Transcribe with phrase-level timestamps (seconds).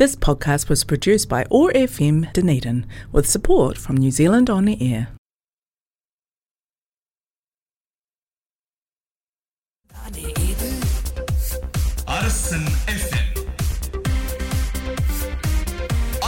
[0.00, 4.77] This podcast was produced by OAR FM Dunedin with support from New Zealand On the
[4.81, 5.09] Air.
[12.15, 13.29] Arasan FM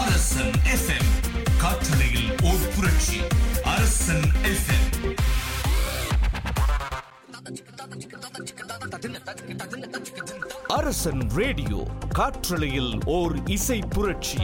[0.01, 1.09] Arasan FM
[1.63, 3.19] காற்றலையில் ஓர் புரட்சி
[3.73, 4.81] அரசன் FM
[10.67, 14.37] அரசன் radio காற்றலையில் ஓர் இசை புரட்சி.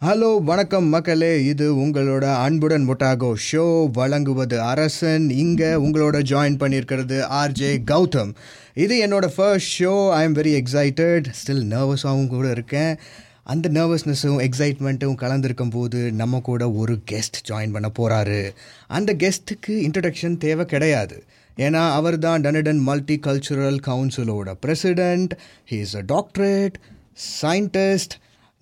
[0.00, 1.44] Hello வணக்கம் மக்களே.
[1.44, 3.88] இது உங்களோட அன்புடன் முட்டாகோ ஷோ.
[3.92, 5.30] வழங்குவது அரசன்.
[5.30, 8.34] இங்கே உங்களோட ஜாயின் பண்ணியிருக்கிறது ஆர்ஜே கௌதம்.
[8.74, 12.98] இது என்னோட first show I am very excited still நர்வஸாகவும் கூட இருக்கேன்.
[13.52, 18.40] அந்த நர்வஸ்னஸும் எக்ஸைட்மெண்ட்டும் கலந்துருக்கும் போது நம்ம கூட ஒரு கெஸ்ட் ஜாயின் பண்ண போகிறாரு
[18.98, 21.16] அந்த கெஸ்ட்டுக்கு இன்ட்ரடக்ஷன் தேவை கிடையாது.
[21.66, 25.34] ஏன்னா அவர் தான் Dunedin multi cultural கவுன்சிலோட president
[25.70, 26.76] he is a doctorate
[27.42, 28.16] scientist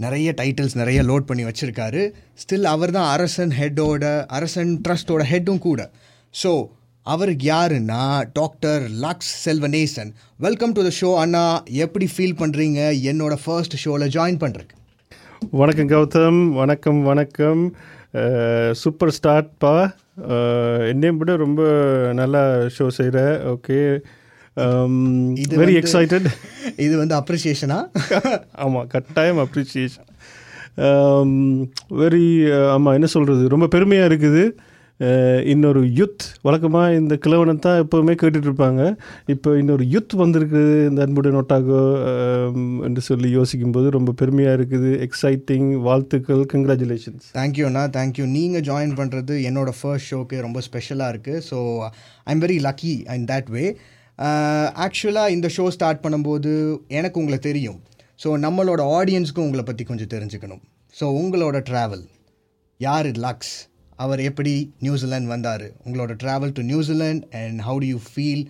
[0.05, 2.03] நிறைய டைட்டில்ஸ் நிறைய லோட் பண்ணி வச்சுருக்காரு.
[2.43, 4.05] ஸ்டில் அவர் தான் அரசன் ஹெட்டோட
[4.39, 5.81] அரசன் ட்ரஸ்டோட ஹெட்டும் கூட.
[6.35, 6.53] ஸோ
[7.07, 8.03] அவர் யாருன்னா
[8.39, 10.11] doctor Lux Selvanesan
[10.45, 11.43] welcome to the show அண்ணா.
[11.85, 12.81] எப்படி ஃபீல் பண்ணுறீங்க
[13.11, 14.77] என்னோட ஃபர்ஸ்ட் ஷோவில் ஜாயின் பண்ணுறதுக்கு
[15.61, 16.41] வணக்கம் கௌதம்.
[16.61, 17.63] வணக்கம் வணக்கம்.
[18.83, 19.75] சூப்பர் ஸ்டார்ட்ப்பா
[20.93, 21.63] என்னையும் விட ரொம்ப
[22.21, 22.43] நல்லா
[22.77, 23.19] ஷோ செய்கிற
[23.55, 23.79] ஓகே
[25.45, 26.27] இது வெரி எக்ஸைட்டட்
[26.87, 27.79] இது வந்து அப்ரிசியேஷனா
[28.65, 30.09] ஆமாம் கட்டாயம் அப்ரிசியேஷன்
[32.03, 32.27] வெரி
[32.75, 34.45] ஆமாம் என்ன சொல்கிறது ரொம்ப பெருமையாக இருக்குது.
[35.53, 36.25] இன்னொரு யுத்.
[36.47, 38.83] வழக்கமாக இந்த கிழவனை தான் எப்போவுமே கேட்டுட்ருப்பாங்க.
[39.35, 41.81] இப்போ இன்னொரு யுத் வந்திருக்குது இந்த அன்புடன் நோட்டாகோ
[42.89, 44.91] என்று சொல்லி யோசிக்கும்போது ரொம்ப பெருமையாக இருக்குது.
[45.07, 51.59] எக்ஸைட்டிங் வாழ்த்துக்கள் கங்க்ராச்சுலேஷன்ஸ் தேங்க்யூண்ணா தேங்க்யூ நீங்கள் ஜாயின் பண்ணுறது என்னோட ஃபர்ஸ்ட் ஷோக்கு ரொம்ப ஸ்பெஷலாக இருக்குது so
[52.29, 53.67] I am very lucky in that way
[54.87, 56.51] ஆக்சுவலாக இந்த ஷோ ஸ்டார்ட் பண்ணும்போது
[57.01, 57.79] எனக்கு உங்களை தெரியும்.
[58.23, 60.65] ஸோ நம்மளோட ஆடியன்ஸுக்கும் உங்களை பற்றி கொஞ்சம் தெரிஞ்சுக்கணும்.
[60.95, 62.05] ஸோ உங்களோட ட்ராவல்
[62.81, 63.55] யார் லக்ஸ்
[64.03, 64.53] அவர் எப்படி
[64.87, 65.67] நியூசிலாந்து வந்தார்?
[65.87, 68.45] உங்களோட travel to New Zealand and how do you feel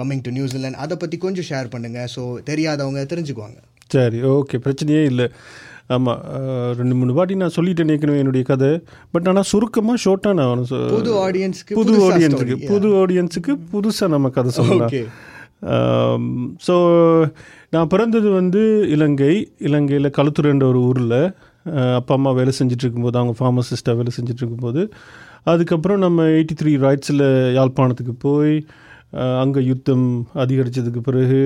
[0.00, 3.58] coming to New Zealand அதை பற்றி கொஞ்சம் ஷேர் பண்ணுங்கள் ஸோ தெரியாதவங்க தெரிஞ்சுக்குவாங்க.
[3.94, 5.26] சரி ஓகே பிரச்சனையே இல்லை.
[5.96, 6.20] ஆமாம்
[6.78, 8.72] ரெண்டு மூணு வாட்டி நான் சொல்லிட்டேன் ஏற்கனவே என்னுடைய கதை.
[9.14, 10.64] பட் ஆனால் சுருக்கமாக ஷோர்ட்டாக நான்
[10.96, 12.56] புது ஆடியன்ஸ்க்கு புது ஆடியன்ஸுக்கு.
[12.72, 14.96] புது ஆடியன்ஸுக்கு புதுசாக நம்ம கதை சொல்லலாம்.
[16.66, 16.74] ஸோ
[17.74, 18.60] நான் பிறந்தது வந்து
[18.96, 19.34] இலங்கை.
[19.68, 21.20] இலங்கையில் களுத்துறைன்ற ஒரு ஊரில்.
[21.98, 24.82] அப்பா அம்மா வேலை செஞ்சுட்டு இருக்கும்போது அவங்க ஃபார்மசிஸ்ட்டாக வேலை செஞ்சுட்டு இருக்கும்போது
[25.52, 27.26] அதுக்கப்புறம் நம்ம எயிட்டி த்ரீ ரைட்ஸில்
[27.58, 28.54] யாழ்ப்பாணத்துக்கு போய்
[29.42, 30.06] அங்கே யுத்தம்
[30.44, 31.42] அதிகரித்ததுக்கு பிறகு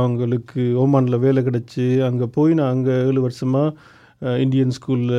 [0.00, 5.18] அவங்களுக்கு ஓமானில் வேலை கிடச்சி அங்கே போய் நான் அங்கே ஏழு வருஷமாக இந்தியன் ஸ்கூலில்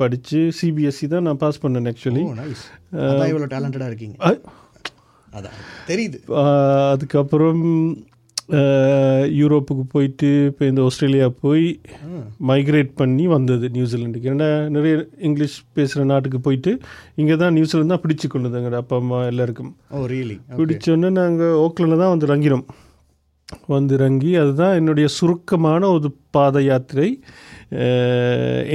[0.00, 2.24] படித்து சிபிஎஸ்சி தான் நான் பாஸ் பண்ணேன் ஆக்சுவலி
[3.30, 4.16] இவ்வளோ டேலண்டடாக இருக்கீங்க.
[5.38, 5.56] அதான்
[5.88, 6.18] தெரியுது.
[6.92, 7.64] அதுக்கப்புறம்
[9.38, 11.66] யூரோப்புக்கு போயிட்டு இப்போ இந்த ஆஸ்திரேலியா போய்
[12.50, 14.94] மைக்ரேட் பண்ணி வந்தது நியூசிலாண்டுக்கு ஏன்னா நிறைய
[15.28, 16.72] இங்கிலீஷ் பேசுகிற நாட்டுக்கு போயிட்டு
[17.20, 19.72] இங்கே தான் நியூசிலாந்து தான் பிடிச்சு கொண்டு வந்தாங்க அப்பா அம்மா எல்லாருக்கும்.
[20.60, 22.66] பிடிச்சோன்னே நாங்கள் ஓக்லண்டில் தான் வந்து இறங்கினோம்.
[23.74, 27.08] வந்து இறங்கி அதுதான் என்னுடைய சுருக்கமான ஒரு பாத யாத்திரை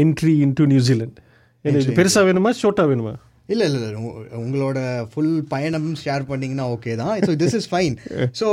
[0.03, 1.22] என்ட்ரி இன்டு நியூசிலாந்து
[1.66, 3.13] எனக்கு பெருசாக வேணுமா ஷோர்ட்டாக வேணுமா?
[3.52, 4.02] இல்லை இல்லை இல்லை.
[4.44, 4.78] உங்களோட
[5.12, 7.14] ஃபுல் பயணம் ஷேர் பண்ணீங்கன்னா ஓகே தான்.
[7.28, 7.96] So this is fine
[8.42, 8.48] so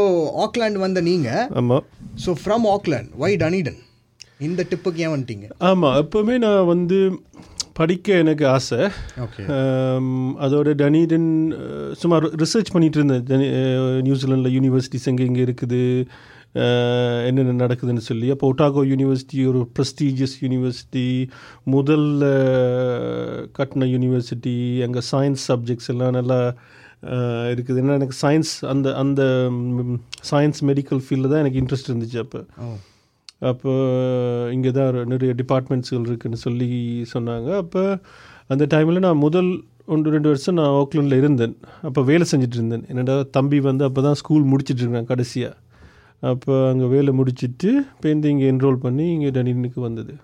[0.44, 1.86] Auckland வந்த நீங்கள் ஆமாம்
[2.24, 3.80] so from Auckland via Dunedin
[4.48, 5.46] இந்த டிப்புக்கு ஏன் வந்துட்டீங்க?
[5.70, 6.98] ஆமாம் எப்போவுமே நான் வந்து
[7.78, 8.80] படிக்க எனக்கு ஆசை.
[10.44, 11.28] அதோட டனீடன்
[12.00, 13.44] சும்மா ரிசர்ச் பண்ணிட்டு இருந்தேன்.
[14.08, 15.82] நியூசிலாண்டில் யூனிவர்சிட்டிஸ் எங்கே எங்கே இருக்குது.
[17.28, 18.28] என்னென்ன நடக்குதுன்னு சொல்லி.
[18.34, 21.06] அப்போ ஒட்டாகோ யூனிவர்சிட்டி ஒரு ப்ரெஸ்டீஜியஸ் யூனிவர்சிட்டி
[21.74, 22.24] முதல்ல
[23.58, 24.54] கட்டின யூனிவர்சிட்டி
[24.86, 26.38] அங்கே சயின்ஸ் சப்ஜெக்ட்ஸ் எல்லாம் நல்லா
[27.54, 27.78] இருக்குது.
[27.82, 29.22] ஏன்னா எனக்கு சயின்ஸ் அந்த அந்த
[30.30, 32.42] சயின்ஸ் மெடிக்கல் ஃபீல்டில் தான் எனக்கு இன்ட்ரெஸ்ட் இருந்துச்சு அப்போ.
[33.50, 33.72] அப்போ
[34.56, 36.70] இங்கே தான் நிறைய டிபார்ட்மெண்ட்ஸ்கள் இருக்குன்னு சொல்லி
[37.14, 37.48] சொன்னாங்க.
[37.62, 37.82] அப்போ
[38.52, 39.50] அந்த டைமில் நான் முதல்
[39.94, 41.54] ஒன்று ரெண்டு வருஷம் நான் ஓக்லண்டில் இருந்தேன்.
[41.88, 42.84] அப்போ வேலை செஞ்சுட்டு இருந்தேன்.
[42.92, 45.56] என்னோட தம்பி வந்து அப்போ தான் ஸ்கூல் முடிச்சிட்டு இருக்கான் கடைசியாக
[46.22, 47.70] அப்போ அங்கே வேலை முடிச்சிட்டு
[48.00, 50.14] பேருந்து இங்கே என்ரோல் பண்ணி இங்கே டனினுக்கு வந்தது.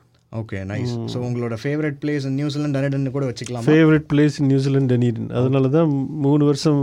[0.40, 3.66] ஓகே நைஸ் ஸோ உங்களோட favourite place New Zealand Dunedin கூட வச்சுக்கலாம்?
[3.68, 5.88] Favourite place in New Zealand Dunedin அதனால தான்
[6.24, 6.82] மூணு வருஷம்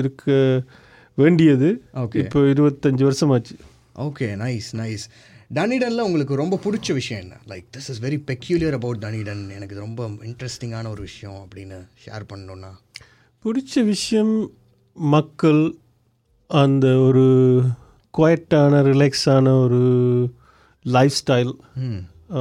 [0.00, 0.26] இருக்க
[1.18, 1.68] வேண்டியது.
[2.02, 2.20] Okay.
[2.22, 3.54] இப்போ இருபத்தஞ்சி வருஷமாச்சு.
[4.06, 5.06] ஓகே நைஸ் நைஸ்
[5.58, 7.34] டனிடனில் உங்களுக்கு ரொம்ப பிடிச்ச விஷயம் என்ன?
[7.52, 12.70] Like this is very peculiar about Dunedin எனக்கு ரொம்ப இன்ட்ரெஸ்டிங்கான ஒரு விஷயம் அப்படின்னு ஷேர் பண்ணணும்னா.
[13.44, 14.34] பிடிச்ச விஷயம்
[14.96, 15.62] மக்கள்
[16.50, 17.24] அந்த ஒரு
[18.16, 19.80] குவைட்டான ரிலாக்ஸான ஒரு
[20.96, 21.52] லைஃப் ஸ்டைல்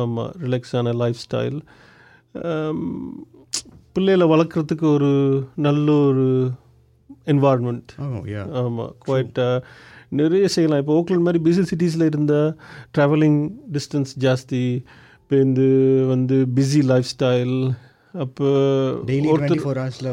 [0.01, 1.57] ஆமாம் ரிலாக்ஸான லைஃப் ஸ்டைல்
[3.95, 5.11] பிள்ளைகளை வளர்க்குறதுக்கு ஒரு
[5.65, 6.27] நல்ல ஒரு
[7.33, 7.91] என்வாயர்மெண்ட்
[8.61, 9.63] ஆமாம் குவைட்டாக
[10.19, 10.81] நிறைய செய்யலாம்.
[10.81, 12.49] இப்போ ஓக்லண்ட் மாதிரி பிஸி சிட்டிஸில் இருந்தால்
[12.97, 13.39] ட்ராவலிங்
[13.75, 14.63] டிஸ்டன்ஸ் ஜாஸ்தி.
[15.21, 15.61] இப்போ இந்த
[16.11, 17.55] வந்து பிஸி லைஃப் ஸ்டைல்
[18.23, 18.47] அப்போ
[19.31, 19.63] ஒருத்தர்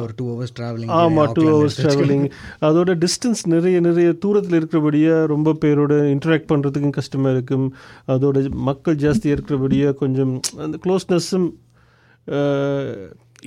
[0.05, 2.25] ஒரு டூ ஹவர்ஸ் ட்ராவலிங் ஆமாம் டூ ஹவர்ஸ் ட்ராவலிங்
[2.69, 7.67] அதோட டிஸ்டன்ஸ் நிறைய நிறைய தூரத்தில் இருக்கிறபடியாக ரொம்ப பேரோட இன்டராக்ட் பண்ணுறதுக்கும் கஷ்டமாக இருக்கும்.
[8.15, 8.39] அதோட
[8.71, 10.33] மக்கள் ஜாஸ்தியாக இருக்கிறபடியாக கொஞ்சம்
[10.67, 11.49] அந்த க்ளோஸ்னஸ்ஸும்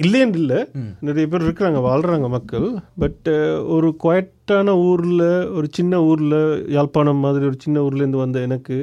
[0.05, 0.59] இல்லைன்னு இல்லை.
[1.07, 2.67] நிறைய பேர் இருக்கிறாங்க வாழ்கிறாங்க மக்கள்.
[3.03, 3.27] பட்
[3.75, 6.39] ஒரு குவைட்டான ஊரில் ஒரு சின்ன ஊரில்
[6.77, 8.77] யாழ்ப்பாணம் மாதிரி ஒரு சின்ன ஊர்லேருந்து வந்த எனக்கு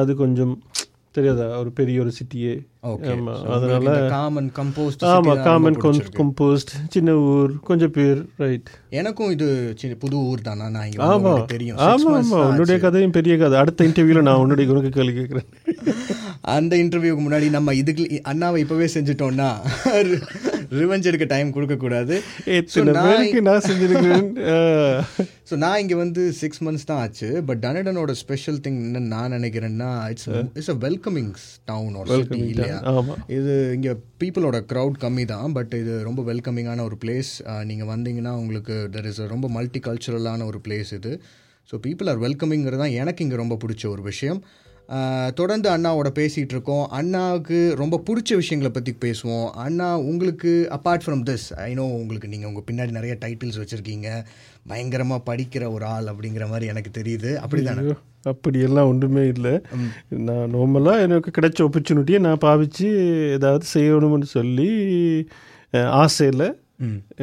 [0.00, 0.54] அது கொஞ்சம்
[1.16, 1.44] தெரியாதா?
[1.60, 2.54] ஒரு பெரிய ஒரு சிட்டியே
[2.88, 5.78] ஓகே ஆமாம் அதனால் காமன் கம்போஸ்ட் ஆமாம் காமன்
[6.16, 8.68] கம்போஸ்ட் சின்ன ஊர் கொஞ்சம் பேர் ரைட்
[8.98, 9.48] எனக்கும் இது
[10.02, 10.66] புது ஊர் தானா?
[10.70, 11.32] நான் ஆமா.
[11.48, 11.78] தெரியும்.
[11.86, 12.36] ஆமா ஆமா.
[12.36, 12.78] தான் உன்னுடைய.
[12.84, 13.56] கதையும் பெரிய கதை.
[13.62, 15.48] அடுத்த இன்டர்வியூல நான் உன்னுடைய உனக்கு கேள்வி கேட்குறேன்
[16.56, 19.50] அந்த இன்டர்வியூக்கு முன்னாடி நம்ம இதுக்கு அண்ணாவை இப்பவே செஞ்சுட்டோம்னா
[20.80, 22.14] ரிவெஞ்ச் எடுக்க டைம் கொடுக்க கூடாது
[22.58, 24.26] எத்தனை பேருக்கு நான் செஞ்சிருக்கிறேன்?
[25.50, 27.28] ஸோ நான் இங்கே வந்து சிக்ஸ் மந்த்ஸ் தான் ஆச்சு.
[27.48, 30.28] பட் டனடனோட ஸ்பெஷல் திங் என்னன்னு நான் நினைக்கிறேன்னா it's
[30.58, 31.32] it's a welcoming
[31.70, 32.78] town ஒரு சிட்டி இல்லையா?
[33.38, 35.48] இது இங்கே பீப்புளோட க்ரௌட் கம்மி தான்.
[35.58, 37.32] பட் இது ரொம்ப வெல்கமிங்கான ஒரு பிளேஸ்
[37.70, 41.12] நீங்கள் வந்தீங்கன்னா உங்களுக்கு தெர் இஸ் ரொம்ப மல்டி கல்ச்சுரலான ஒரு பிளேஸ் இது.
[41.70, 44.40] ஸோ பீப்புள் ஆர் வெல்கமிங்கிறது தான் எனக்கு இங்கே ரொம்ப பிடிச்ச ஒரு விஷயம்.
[45.38, 49.48] தொடர்ந்து அண்ணாவோட பேசிகிட்டு இருக்கோம் அண்ணாவுக்கு ரொம்ப பிடிச்ச விஷயங்களை பற்றி பேசுவோம்.
[49.64, 54.10] அண்ணா உங்களுக்கு apart from this I know உங்களுக்கு நீங்கள் உங்கள் பின்னாடி நிறைய டைட்டில்ஸ் வச்சுருக்கீங்க.
[54.70, 57.32] பயங்கரமாக படிக்கிற ஒரு ஆள் அப்படிங்கிற மாதிரி எனக்கு தெரியுது.
[57.44, 57.82] அப்படி தானே
[58.32, 59.54] அப்படியெல்லாம் ஒன்றுமே இல்லை.
[60.28, 62.88] நான் நார்மலாக எனக்கு கிடைச்ச ஆப்பர்ச்சுனிட்டியை நான் பாவிச்சு
[63.34, 64.70] ஏதாவது செய்யணும்னு சொல்லி
[66.02, 66.46] ஆசையில்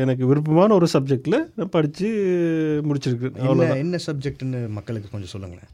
[0.02, 2.08] எனக்கு விருப்பமான ஒரு சப்ஜெக்டில் நான் படித்து
[2.88, 5.70] முடிச்சிருக்கேன் அவ்வளோ என்ன சப்ஜெக்ட்னு மக்களுக்கு கொஞ்சம் சொல்லுங்களேன்.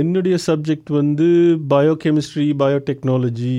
[0.00, 1.26] என்னுடைய சப்ஜெக்ட் வந்து
[1.74, 3.56] பயோகெமிஸ்ட்ரி பயோடெக்னாலஜி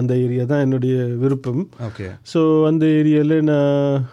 [0.00, 1.62] அந்த ஏரியா தான் என்னுடைய விருப்பம்.
[1.88, 2.08] ஓகே.
[2.32, 2.40] ஸோ
[2.70, 4.04] அந்த ஏரியாவில் நான்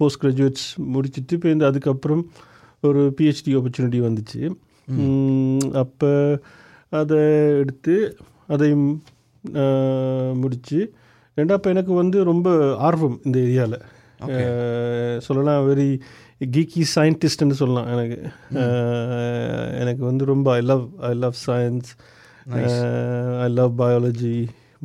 [0.00, 2.24] போஸ்ட் கிராஜுவேட்ஸ் முடிச்சுட்டு இப்போ இந்த அதுக்கப்புறம்
[2.88, 4.42] ஒரு பிஹெச்டி ஆப்பர்ச்சுனிட்டி வந்துச்சு.
[5.82, 6.12] அப்போ
[7.00, 7.20] அதை
[7.62, 7.94] எடுத்து
[8.54, 8.88] அதையும்
[10.42, 10.78] முடித்து
[11.36, 12.48] ரெண்டா அப்போ எனக்கு வந்து ரொம்ப
[12.88, 13.78] ஆர்வம் இந்த ஏரியாவில்
[15.26, 15.88] சொல்லலாம் வெரி
[16.54, 18.18] கீக்கி சயின்டிஸ்ட்னு சொல்லலாம் எனக்கு.
[19.82, 21.90] எனக்கு வந்து ரொம்ப I love I love science
[23.44, 24.36] I love biology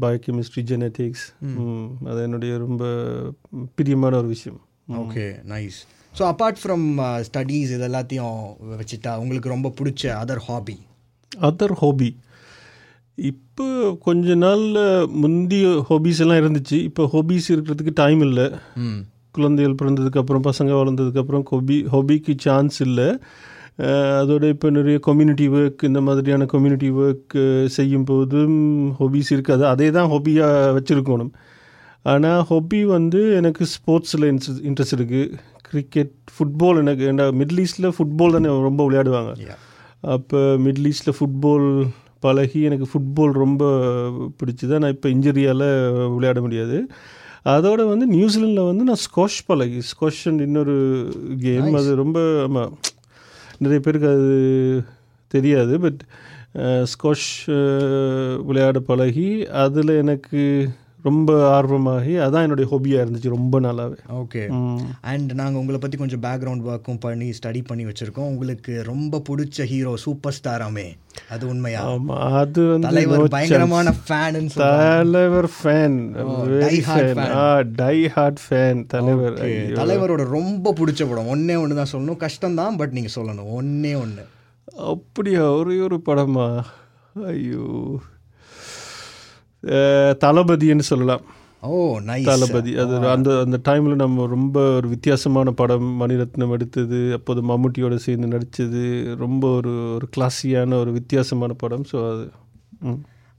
[0.03, 1.21] biochemistry genetics
[2.09, 2.83] அது என்னுடைய ரொம்ப
[3.77, 4.59] பிரியமான ஒரு விஷயம்.
[5.03, 5.79] Okay nice
[6.17, 6.85] so apart from
[7.27, 8.37] studies இது எல்லாத்தையும்
[8.79, 10.77] வச்சுட்டா உங்களுக்கு ரொம்ப பிடிச்ச அதர் ஹாபி
[11.31, 12.09] அதர் ஹாபி
[13.31, 13.65] இப்போ
[14.05, 14.81] கொஞ்ச நாளில்
[15.21, 16.77] முந்தைய ஹாபீஸ் எல்லாம் இருந்துச்சு.
[16.89, 18.45] இப்போ ஹாபீஸ் இருக்கிறதுக்கு டைம் இல்லை.
[19.37, 23.07] குழந்தைகள் பிறந்ததுக்கப்புறம் பசங்க வளர்ந்ததுக்கப்புறம் ஹொபி ஹாபிக்கு சான்ஸ் இல்லை.
[24.21, 27.35] அதோட இப்போ நிறைய கம்யூனிட்டி ஒர்க் இந்த மாதிரியான கம்யூனிட்டி ஒர்க்
[27.77, 28.57] செய்யும் போதும்
[28.99, 29.63] ஹாபீஸ் இருக்காது.
[29.73, 31.31] அதே தான் ஹாபியாக வச்சுருக்கணும்.
[32.11, 34.27] ஆனால் ஹாபி வந்து எனக்கு ஸ்போர்ட்ஸில்
[34.69, 35.39] இன்ட்ரெஸ்ட் இருக்குது
[35.69, 39.31] கிரிக்கெட் ஃபுட்பால் எனக்கு ஏன்னா மிடில் ஈஸ்டில் ஃபுட்பால் தானே ரொம்ப விளையாடுவாங்க.
[40.15, 41.67] அப்போ மிடில் ஈஸ்டில் ஃபுட்பால்
[42.19, 43.63] பழகி எனக்கு ஃபுட்பால் ரொம்ப
[44.39, 44.79] பிடிச்சது.
[44.81, 45.67] நான் இப்போ இன்ஜுரியால்
[46.13, 46.77] விளையாட முடியாது.
[47.53, 49.79] அதோட வந்து நியூசிலாண்டில் வந்து நான் ஸ்காஷ் பழகி.
[49.91, 50.77] ஸ்காஷ் இன்னொரு
[51.45, 52.73] கேம் அது ரொம்ப ஆமாம்
[53.57, 54.33] நிறைய பேருக்கு அது
[55.33, 56.01] தெரியாது பட்
[56.93, 57.31] ஸ்காஷ்
[58.49, 59.29] விளையாட பழகி.
[59.63, 60.41] அதில் எனக்கு
[61.01, 64.41] ரொம்ப ஆர்வமாகி அதான் என்னுடைய ஹாபியாக இருந்துச்சு ரொம்ப நாளாகவே ஓகே
[65.01, 68.29] அண்ட் நாங்கள் உங்களை பற்றி கொஞ்சம் பேக்ரவுண்ட் ஒர்க்கும் பண்ணி ஸ்டடி பண்ணி வச்சுருக்கோம்.
[68.33, 70.87] உங்களுக்கு ரொம்ப பிடிச்ச ஹீரோ சூப்பர் ஸ்டாராமே
[71.29, 71.81] அது உண்மையா?
[71.81, 73.27] ஆமாம் அது வந்து தலைவர்.
[73.27, 75.97] பயங்கரமான ஃபேனுன்னு தலைவர் fan
[76.51, 77.31] very die hard fan fan.
[77.35, 79.39] A die hard fan தலைவர்.
[79.81, 81.31] தலைவரோட ரொம்ப பிடிச்ச படம்.
[81.35, 82.21] ஒன்னே ஒன்று தான் சொல்லணும்.
[82.25, 83.49] கஷ்டம்தான் பட் நீங்கள் சொல்லணும்.
[83.61, 84.25] ஒன்னே ஒன்று
[84.93, 85.51] அப்படியா?
[85.51, 86.47] ஒரே ஒரு படமா?
[87.25, 87.99] ஐயோ.
[90.23, 91.23] தளபதின்னு சொல்லலாம்.
[91.63, 92.71] ஓ தளபதி.
[92.81, 98.83] அது அந்த அந்த டைமில் நம்ம ரொம்ப ஒரு வித்தியாசமான படம் மணிரத்னம் எடுத்தது அப்போது மம்முட்டியோட சேர்ந்து நடித்தது
[99.23, 101.85] ரொம்ப ஒரு ஒரு கிளாஸியான ஒரு வித்தியாசமான படம்.
[101.91, 102.25] ஸோ அது.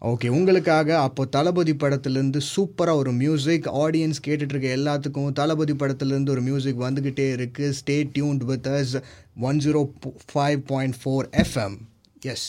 [0.03, 6.41] ஓகே உங்களுக்காக அப்போ தளபதி படத்துலேருந்து சூப்பராக ஒரு மியூசிக் ஆடியன்ஸ் கேட்டுட்டு இருக்க எல்லாத்துக்கும் தளபதி படத்துலேருந்து ஒரு
[6.41, 7.67] மியூசிக் வந்துக்கிட்டே இருக்கு.
[7.81, 8.95] Stay tuned with us
[9.51, 9.83] one zero
[10.33, 11.77] five point four FM
[12.35, 12.49] S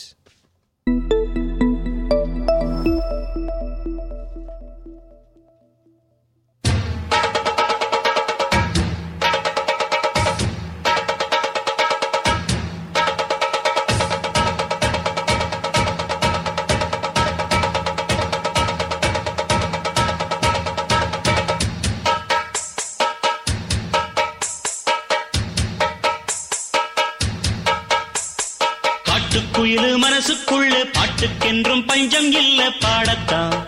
[31.92, 33.66] பஞ்சம் இல்ல பாடத்தான்.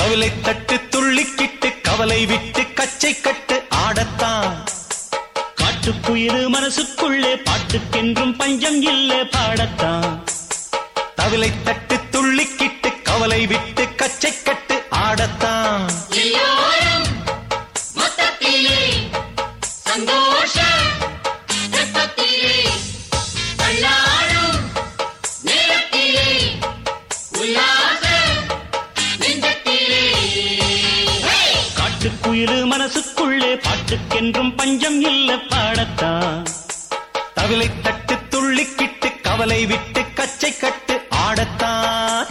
[0.00, 4.62] தவிலை தட்டு துள்ளிக்கிட்டு கவலை விட்டு கச்சை கட்டு ஆடத்தான்.
[5.54, 10.22] காட்டு காட்டுக்குயிரு மனசுக்குள்ளே பாட்டுக்கென்றும் பஞ்சம் இல்ல பாடத்தான்.
[11.16, 15.51] தவிலை தட்டு துள்ளிக்கிட்டு கவலை விட்டு கச்சை கட்டு ஆடத்தான்.
[33.92, 36.10] காற்றுக்கென்றும் பஞ்சம் இல்ல பாடத்தா.
[37.34, 40.94] தவிலை தட்டு துள்ளிக்கிட்டு கவலை விட்டு கச்சை கட்டு
[41.24, 42.30] ஆடத்தான்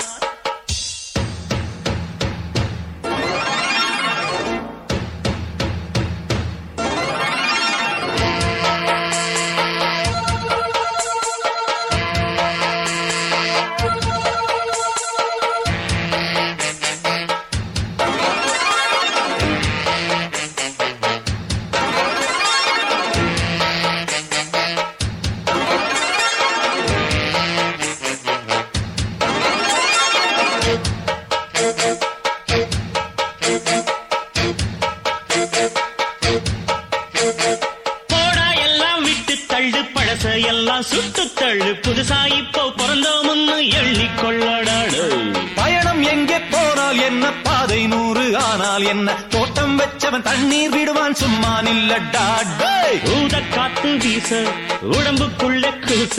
[53.51, 54.29] காத்து வீச
[54.89, 56.17] உடம்புக்குள்ள கூச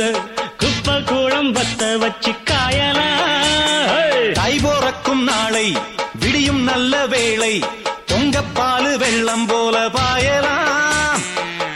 [0.56, 5.66] குப்ப கூடம் வத்த வச்சு காயலாம் தை போறக்கும் நாளை
[6.14, 7.52] விடியும் நல்ல வேளை
[8.06, 11.20] பொங்கப்பாலு வெள்ளம் போல பாயலாம்.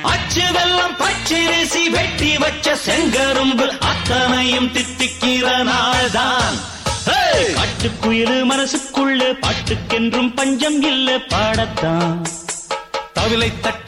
[0.05, 5.47] அச்சு வெள்ளம் பச்சரிசி வெட்டி வச்ச செங்கரும்பு அத்தனையும் தித்திக்கிற
[7.07, 7.21] ஹே!
[7.55, 12.17] காட்டுக்குயிரு மனசுக்குள்ள பாட்டுக்கென்றும் பஞ்சம் இல்ல பாடத்தான்.
[13.15, 13.86] தவிலை தட்டு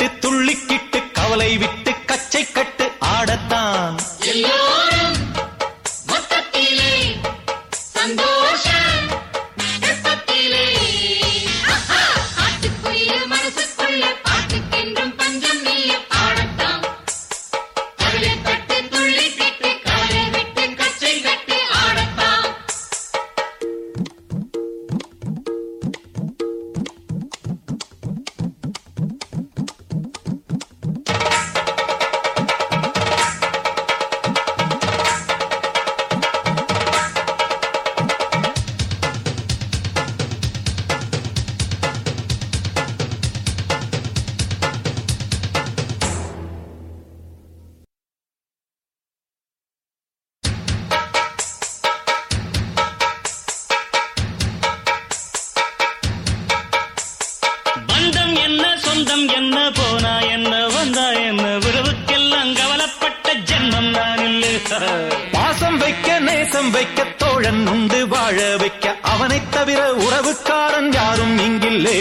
[66.68, 72.00] நேசம் வைக்க தோழன் உண்டு வாழ வைக்க அவனைத் தவிர உறவுக்காரன் யாரும் இங்கில்லே.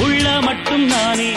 [0.00, 1.28] உள்ள மட்டும் நானே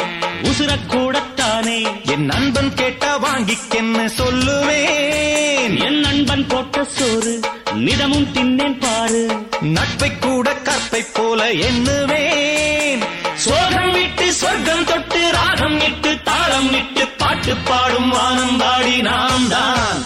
[0.42, 5.76] உசுரக்கூடத்தானே என் நண்பன் கேட்டா வாங்கிக்கென்னு சொல்லுவேன்?
[5.80, 7.34] என் நண்பன் போட்ட சோறு
[7.76, 9.24] நிதமும் தின்னேன் பாரு.
[9.62, 13.04] நட்பை கூட கற்பை போல எண்ணுவேன்.
[13.36, 20.00] சோகம் விட்டு சொர்க்கம் தொட்டு ராகம் இட்டு தாளம் இட்டு பாட்டு பாடும் வானம் பாடி நாம் தான்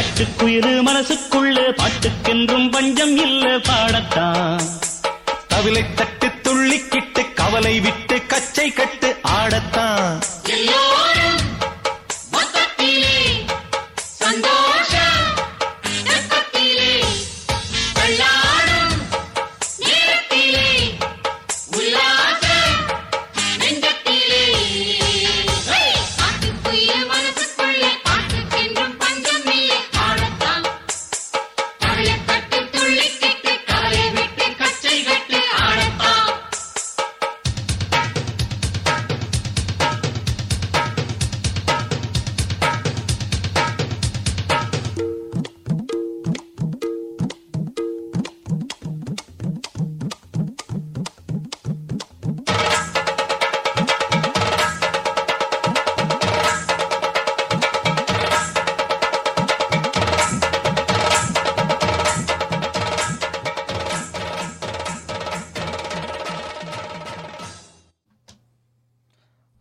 [0.00, 4.62] காட்டுக்குயிரு மனசுக்குள்ள பாட்டுக்கென்றும் பஞ்சம் இல்ல பாடத்தான்.
[5.48, 10.18] தவிலை தட்டு துள்ளிக்கிட்டு கவலை விட்டு கச்சை கட்டு ஆடத்தான்.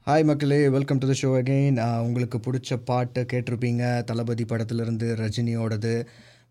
[0.10, 0.58] ஹாய் மக்களே.
[0.76, 1.76] Welcome to the show again
[2.06, 3.84] உங்களுக்கு பிடிச்ச பாட்டு கேட்டிருப்பீங்க.
[4.10, 5.92] தளபதி படத்துலேருந்து ரஜினியோடது.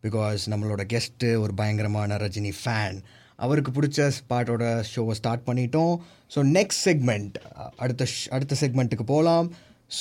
[0.04, 2.98] பிகாஸ் நம்மளோட கெஸ்ட்டு ஒரு பயங்கரமான ரஜினி ஃபேன்
[3.46, 4.62] அவருக்கு பிடிச்ச பாட்டோட
[4.92, 5.94] ஷோவை ஸ்டார்ட் பண்ணிட்டோம்.
[6.34, 7.36] ஸோ நெக்ஸ்ட் செக்மெண்ட்
[7.76, 9.48] அடுத்த அடுத்த செக்மெண்ட்டுக்கு போகலாம்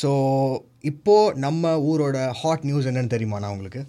[0.02, 0.12] ஸோ
[0.92, 3.84] இப்போ நம்ம ஊரோட ஹாட் நியூஸ் என்னன்னு தெரியுமாண்ணா உங்களுக்கு?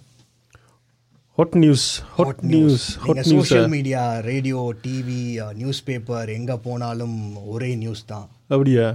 [1.39, 5.19] Hot news hot news hot news social media radio TV
[5.53, 8.25] news paper எங்க போனாலும் ஒரே நியூஸ் தான்.
[8.49, 8.87] அப்படியா?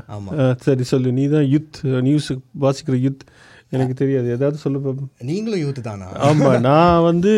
[0.60, 1.12] சரி சொல்லு.
[1.12, 2.28] நீ தான் யுத் நியூஸ்
[2.60, 3.22] வாசிக்கிற யுத்
[3.68, 4.28] எனக்கு தெரியாது.
[4.28, 6.08] ஏதாவது சொல்லு நீங்களும் யூத் தானா?
[6.26, 7.32] ஆமாம் நான் வந்து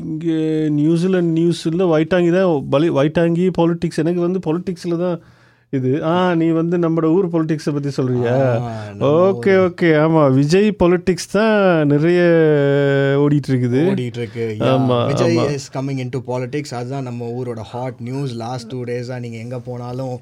[0.00, 5.16] இங்கே நியூசிலாந்து நியூஸில் வைட்டாங்கி தான் பலி வைட்டாங்கி பாலிட்டிக்ஸ் எனக்கு வந்து பாலிட்டிக்ஸில் தான்
[5.72, 5.90] இது.
[6.06, 8.32] ஆ நீ வந்து நம்மளோட ஊர் பாலிட்டிக்ஸை பற்றி சொல்கிறியா
[9.20, 11.54] ஓகே ஓகே ஆமாம் விஜய் பாலிட்டிக்ஸ் தான்
[11.92, 12.18] நிறைய
[13.22, 15.38] ஓடிட்டு இருக்குது ஓடிட்டு இருக்கு ஆமா, Vijay.
[15.54, 20.14] Is coming into politics அதுதான் நம்ம ஊரோட ஹாட் நியூஸ் லாஸ்ட் டூ டேஸா நீங்க எங்க போனாலும்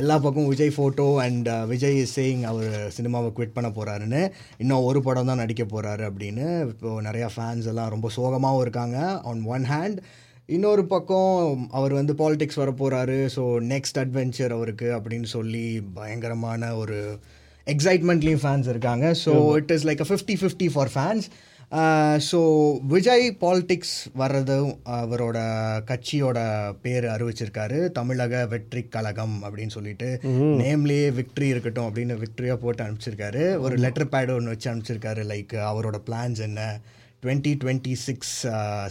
[0.00, 4.22] எல்லா பக்கம் Vijay photo and Vijay is saying அவர் சினிமாவை குவிட் பண்ண போறாருன்னு.
[4.58, 8.98] இன்னும் ஒரு படம் தான் நடிக்க போறாரு அப்படின்னு இப்போ நிறைய ஃபேன்ஸ் எல்லாம் ரொம்ப சோகமாகவும் இருக்காங்க.
[9.28, 9.98] ஆன் ஒன் ஹேண்ட்
[10.54, 13.16] இன்னொரு பக்கம் அவர் வந்து பாலிடிக்ஸ் வர போறாரு.
[13.36, 16.98] ஸோ நெக்ஸ்ட் அட்வென்ச்சர் அவருக்கு அப்படின்னு சொல்லி பயங்கரமான ஒரு
[17.66, 19.06] எக்ஸைட்மெண்ட்லேயும் ஃபேன்ஸ் இருக்காங்க.
[19.24, 21.26] So it is like a fifty fifty for fans
[22.26, 22.40] so
[22.92, 25.38] Vijay politics வர்றதும் அவரோட
[25.88, 26.38] கட்சியோட
[26.84, 27.78] பேர் அறிவிச்சிருக்காரு.
[27.98, 30.10] தமிழக வெற்றி கழகம் அப்படின்னு சொல்லிட்டு.
[30.62, 33.42] நேம்லேயே விக்ட்ரி இருக்கட்டும் அப்படின்னு விக்ட்ரியாக போட்டு அனுப்பிச்சிருக்காரு.
[33.64, 35.24] ஒரு லெட்டர் பேட் ஒன்று வச்சு அனுப்பிச்சிருக்காரு.
[35.32, 36.62] லைக் அவரோட பிளான்ஸ் என்ன?
[37.22, 38.34] டுவெண்ட்டி டுவெண்ட்டி சிக்ஸ்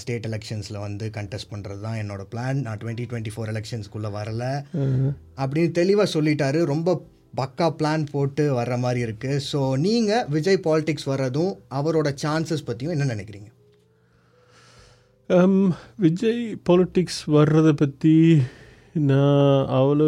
[0.01, 4.43] ஸ்டேட் எலெக்ஷன்ஸில் வந்து கண்டெஸ்ட் பண்ணுறது தான் என்னோட பிளான் நான் டுவெண்ட்டி டுவெண்ட்டி ஃபோர் எலெக்ஷன்ஸ்குள்ளே வரல
[5.41, 6.61] அப்படின்னு தெளிவாக சொல்லிட்டாரு.
[6.73, 6.97] ரொம்ப
[7.39, 13.07] பக்கா பிளான் போட்டு வர்ற மாதிரி இருக்குது ஸோ நீங்கள் விஜய் பாலிடிக்ஸ் வர்றதும் அவரோட சான்சஸ் பற்றியும் என்ன
[13.13, 13.49] நினைக்கிறீங்க?
[15.29, 15.55] Um,
[16.05, 18.15] விஜய் பாலிட்டிக்ஸ் வர்றதை பற்றி
[19.09, 20.07] நான் அவ்வளோ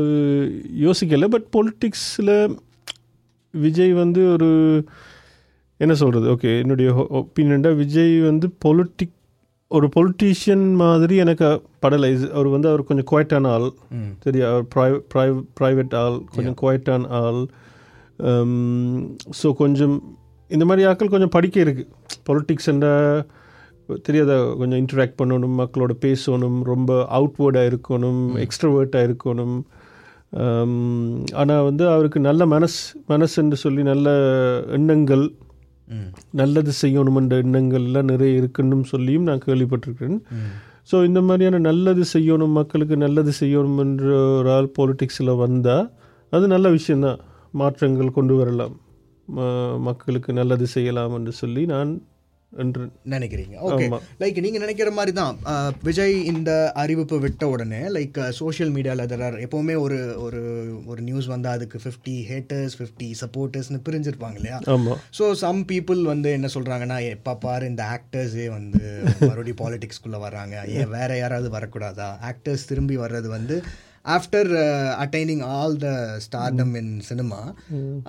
[0.85, 1.27] யோசிக்கலை.
[1.35, 2.35] பட் பாலிட்டிக்ஸில்
[3.53, 4.49] விஜய் வந்து ஒரு
[5.83, 6.89] என்ன சொல்கிறது ஓகே என்னுடைய
[7.21, 9.15] ஒப்பீனியன்டா விஜய் வந்து பொலிட்டிக்
[9.71, 11.47] ஒரு பொலிட்டீஷியன் மாதிரி எனக்கு
[11.83, 12.09] படலை.
[12.35, 13.67] அவர் வந்து அவர் கொஞ்சம் குவைட்டான ஆள்.
[14.25, 14.45] சரியா?
[14.51, 17.41] அவர் ப்ரை ப்ரைவேட் ஆள் கொஞ்சம் குவைட்டான ஆள்.
[19.39, 19.95] ஸோ கொஞ்சம்
[20.49, 21.91] இந்த மாதிரி ஆட்கள் கொஞ்சம் படிக்க இருக்குது
[22.27, 22.87] பொலிட்டிக்ஸ்ன்ற
[24.07, 29.57] தெரியாத கொஞ்சம் இன்டராக்ட் பண்ணணும் மக்களோட பேசணும் ரொம்ப அவுட்வேர்டாக இருக்கணும் எக்ஸ்ட்ரவேர்ட்டாக இருக்கணும்.
[31.41, 32.79] ஆனால் வந்து அவருக்கு நல்ல மனஸ்
[33.11, 34.07] மனசுன்னு சொல்லி நல்ல
[34.77, 35.25] எண்ணங்கள்
[36.31, 40.19] நல்லது செய்யணுமென்ற எண்ணங்கள்லாம் நிறைய இருக்குன்னு சொல்லியும் நான் கேள்விப்பட்டிருக்கிறேன்.
[40.91, 45.91] ஸோ இந்த மாதிரியான நல்லது செய்யணும் மக்களுக்கு நல்லது செய்யணுமென்ற ஒரு ஆள் பாலிட்டிக்ஸில் வந்தால்
[46.29, 47.19] அது நல்ல விஷயந்தான்
[47.51, 48.79] மாற்றங்கள் கொண்டு வரலாம்.
[49.35, 52.01] ம- மக்களுக்கு நல்லது செய்யலாம் என்று சொல்லி நான்
[52.63, 52.83] என்று
[53.13, 53.55] நினைக்கிறீங்க.
[53.69, 53.87] ஓகே.
[54.21, 55.37] லைக் நீங்கள் நினைக்கிற மாதிரி தான்
[55.87, 60.41] விஜய் இந்த அறிவிப்பு விட்ட உடனே லைக் சோஷியல் மீடியாவில் தரார் எப்போவுமே ஒரு ஒரு
[60.91, 64.59] ஒரு நியூஸ் வந்தால் அதுக்கு ஃபிஃப்டி ஹேட்டர்ஸ் ஃபிஃப்டி சப்போர்ட்டர்ஸ்னு பிரிஞ்சிருப்பாங்க இல்லையா?
[65.19, 68.83] ஸோ சம் பீப்புள் வந்து என்ன சொல்கிறாங்கன்னா எப்போ பாரு இந்த ஆக்டர்ஸே வந்து
[69.29, 70.55] மறுபடியும் பாலிடிக்ஸ்குள்ளே வர்றாங்க.
[70.77, 72.09] ஏன் வேற யாராவது வரக்கூடாதா?
[72.31, 73.57] ஆக்டர்ஸ் திரும்பி வர்றது வந்து
[74.15, 74.49] after
[75.03, 75.89] attaining all the
[76.25, 77.39] stardom in cinema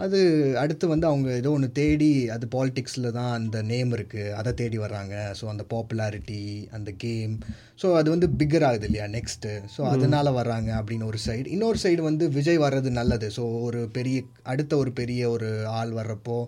[0.04, 0.18] அது
[0.62, 5.14] அடுத்து வந்து அவங்க ஏதோ ஒன்று தேடி அது பாலிடிக்ஸில் தான் அந்த நேம் இருக்குது அதை தேடி வர்றாங்க.
[5.40, 6.42] ஸோ அந்த பாப்புலாரிட்டி
[6.78, 7.34] அந்த கேம்
[7.82, 12.02] ஸோ அது வந்து பிக்கர் ஆகுது இல்லையா நெக்ஸ்ட்டு ஸோ அதனால வர்றாங்க அப்படின்னு ஒரு சைடு இன்னொரு சைடு
[12.10, 13.28] வந்து விஜய் வர்றது நல்லது.
[13.38, 14.18] ஸோ ஒரு பெரிய
[14.52, 16.38] அடுத்த ஒரு பெரிய ஒரு ஆள் வர்றப்போ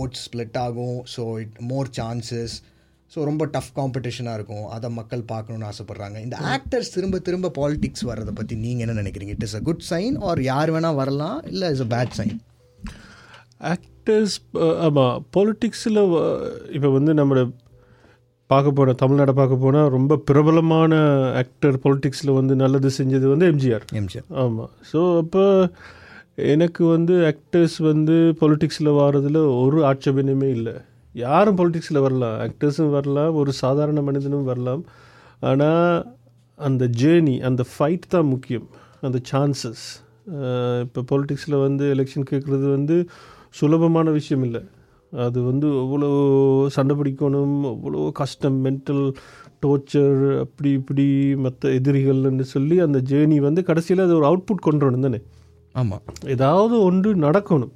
[0.00, 0.98] ஓட்ஸ் ஸ்ப்ளிட் ஆகும்.
[1.16, 2.56] So it more chances
[3.12, 4.66] so ரொம்ப டஃப் காம்படிஷனாக இருக்கும்.
[4.74, 6.18] அதை மக்கள் பார்க்கணுன்னு ஆசைப்பட்றாங்க.
[6.26, 9.34] இந்த ஆக்டர்ஸ் திரும்ப திரும்ப பாலிடிக்ஸ் வர்றதை பற்றி நீங்கள் என்ன நினைக்கிறீங்க?
[9.36, 12.36] It is a good sign or யார் வேணால் வரலாம் இல்லை is a bad sign
[13.72, 14.36] actors
[14.86, 16.00] ஆமாம் பாலிட்டிக்ஸில்
[16.76, 17.42] இப்போ வந்து நம்மளோட
[18.50, 20.94] பார்க்க போனால் தமிழ்நாடை பார்க்க போனால் ரொம்ப பிரபலமான
[21.42, 25.44] ஆக்டர் பாலிட்டிக்ஸில் வந்து நல்லது செஞ்சது வந்து எம்ஜிஆர் எம்ஜிஆர் ஆமாம் ஸோ அப்போ
[26.54, 30.74] எனக்கு வந்து ஆக்டர்ஸ் வந்து பொலிட்டிக்ஸில் வர்றதுல ஒரு ஆட்சேபனமே இல்லை.
[31.14, 34.82] யாரும் பொலிட்டிக்ஸில் வரலாம் ஆக்டர்ஸும் வரலாம் ஒரு சாதாரண மனிதனும் வரலாம்
[35.50, 35.90] ஆனால்
[36.58, 38.66] அந்த ஜேர்னி அந்த ஃபைட் தான் முக்கியம்.
[39.06, 39.84] அந்த சான்சஸ்
[40.84, 42.96] இப்போ பொலிட்டிக்ஸில் வந்து எலெக்ஷன் கேட்குறது வந்து
[43.60, 44.62] சுலபமான விஷயம் இல்லை.
[45.12, 46.10] அது வந்து அவ்வளோ
[46.76, 49.02] சண்டை பிடிக்கணும் அவ்வளோ கஷ்டம் மென்டல்
[49.64, 51.06] டோர்ச்சர் அப்படி இப்படி
[51.44, 55.20] மற்ற எதிரிகள்னு சொல்லி அந்த ஜேர்னி வந்து கடைசியில் அது ஒரு அவுட்புட் கொண்டு வரணும் தானே?
[55.74, 57.74] ஆமாம் ஏதாவது ஒன்று நடக்கணும்.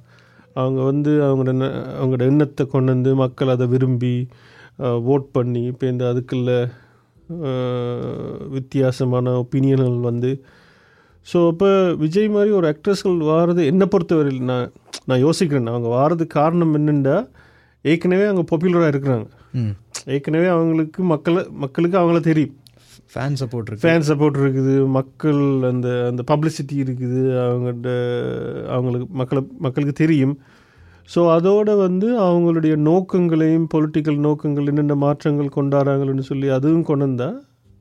[0.55, 4.13] அவங்க வந்து அவங்களோட அவங்களோட எண்ணத்தை கொண்டு வந்து மக்கள் அதை விரும்பி
[5.13, 6.51] ஓட் பண்ணி இப்போ இந்த அதுக்குள்ள
[8.57, 10.31] வித்தியாசமான ஒப்பீனியன்கள் வந்து
[11.27, 11.69] ஸோ இப்போ
[12.03, 14.69] விஜய் மாதிரி ஒரு ஆக்ட்ரஸ்கள் வாரது என்னை பொறுத்தவரையில் நான்
[15.09, 15.71] நான் யோசிக்கிறேன்.
[15.71, 17.15] அவங்க வாரதுக்கு காரணம் என்னென்னா
[17.91, 19.27] ஏற்கனவே அவங்க பாப்புலராக இருக்கிறாங்க.
[20.13, 22.55] ஏற்கனவே அவங்களுக்கு மக்களை மக்களுக்கு அவங்கள தெரியும்.
[23.13, 23.83] ஃபேன் சப்போர்ட் இருக்கு.
[23.85, 24.75] ஃபேன் சப்போர்ட் இருக்குது.
[24.97, 25.41] மக்கள்
[25.71, 27.21] அந்த அந்த பப்ளிசிட்டி இருக்குது.
[27.45, 27.91] அவங்கள்ட்ட
[28.75, 30.35] அவங்களுக்கு மக்களை மக்களுக்கு தெரியும்.
[31.09, 37.29] ஸோ அதோட வந்து அவங்களுடைய நோக்கங்களையும் பொலிட்டிக்கல் நோக்கங்கள் என்னென்ன மாற்றங்கள் கொண்டாடுறாங்கன்னு சொல்லி அதுவும் கொண்டு வந்தா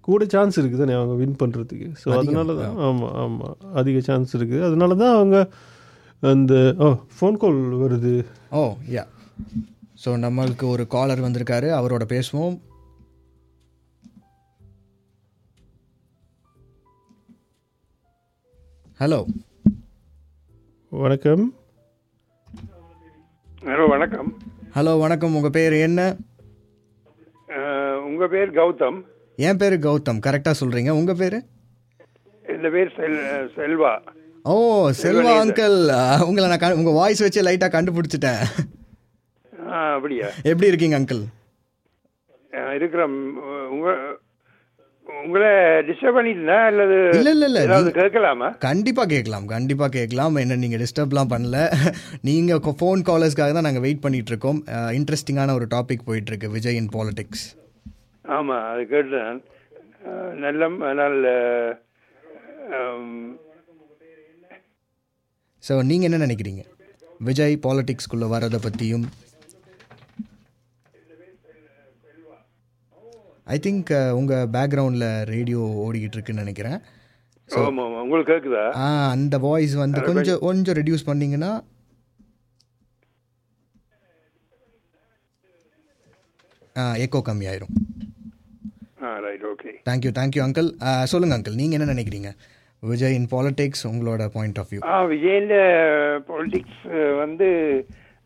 [0.08, 4.62] கூட சான்ஸ் இருக்குது தானே அவங்க வின் பண்ணுறதுக்கு ஸோ அதனால தான் ஆமாம் ஆமாம் அதிக சான்ஸ் இருக்குது
[4.68, 5.38] அதனால தான் அவங்க
[6.22, 8.12] அந்த ஓ ஃபோன் கால் வருது.
[8.60, 8.62] ஓ
[8.96, 9.04] யா
[10.02, 11.68] ஸோ நம்மளுக்கு ஒரு காலர் வந்திருக்காரு.
[11.80, 12.56] அவரோட பேசுவோம்.
[19.00, 19.24] ஹலோ
[20.90, 21.54] வணக்கம்.
[23.61, 24.38] ஹலோ வணக்கம்.
[24.74, 25.35] ஹலோ வணக்கம்.
[25.35, 26.16] உங்கள் பேர் என்ன?
[27.48, 29.02] அஹ், உங்க பேர் கௌதம்.
[29.37, 30.20] என் பேர் கௌதம்.
[30.26, 31.42] கரெக்டாக சொல்கிறீங்க உங்கள் பேர்?
[32.56, 33.18] இந்த பேர் செல்
[33.56, 33.98] செல்வா.
[34.42, 38.44] ஓ செல்வா அங்கிள் உங்களை நான் க- உங்க வாய்ஸ் வச்சு லைட்டாக கண்டுபிடிச்சிட்டேன்.
[39.94, 40.26] அப்படியா?
[40.37, 41.24] எப்படி இருக்கீங்க அங்கிள்
[42.50, 43.37] அஹ், இருக்கிறோம்.
[43.70, 43.96] உங்க
[45.24, 45.48] உங்களை
[45.87, 46.66] டிஸ்டர்ப் பண்ணிட்டுனா?
[46.66, 47.61] அல்லது இல்ல, இல்ல, இல்ல.
[47.61, 48.48] ஏதாவது நீங்க- கேட்கலாமா?
[48.61, 50.37] கண்டிப்பாக கேட்கலாம் கண்டிப்பாக கேட்கலாம்.
[50.37, 51.59] என்ன நீங்கள் டிஸ்டர்ப்லாம் பண்ணல.
[52.22, 54.61] நீங்கள் ஃபோன் காலர்ஸ்க்காக தான் நாங்கள் வெயிட் பண்ணிட்டு இருக்கோம்.
[54.92, 57.46] இன்ட்ரெஸ்டிங்கான ஒரு டாபிக் போயிட்டு இருக்கு விஜய் இன் பாலிடிக்ஸ்
[58.24, 58.85] ஆமா அது
[60.40, 61.18] நல்லம் ஆனால்
[62.70, 63.33] அஹ்,
[65.64, 66.62] ஸோ நீங்கள் என்ன நினைக்கிறீங்க?
[67.20, 69.05] விஜய் பாலிடிக்ஸ்குள்ளே வரதை பற்றியும்
[73.46, 76.78] ஐ திங்க் உங்கள் பேக்ரவுண்டில் ரேடியோ ஓடிக்கிட்டு இருக்குன்னு நினைக்கிறேன்.
[78.02, 78.64] உங்களுக்கு கேக்குதா?
[78.76, 80.76] ஆ அந்த வாய்ஸ் வந்து கொஞ்சம் கொஞ்சம்.
[80.76, 81.50] ரெடியூஸ் பண்ணீங்கன்னா
[86.76, 87.74] ஆ echo கம்மியாயிரும்.
[89.20, 90.68] Right okay thank you thank you uncle
[91.04, 92.30] சொல்லுங்கள் அங்கிள் நீங்கள் என்ன நினைக்கிறீங்க?
[92.82, 95.52] விஜய் இன் பாலிடிக்ஸ் உங்களோட பாயிண்ட் ஆஃப் வியூ ஆ விஜயின்
[96.28, 96.82] பொலிட்டிக்ஸ்
[97.16, 97.48] வந்து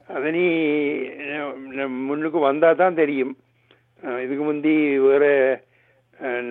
[0.08, 0.44] அது நீ
[1.76, 3.32] ந- முன்னுக்கு வந்தால் தான் தெரியும்.
[4.24, 4.74] இதுக்கு முந்தி
[5.06, 5.32] வேறு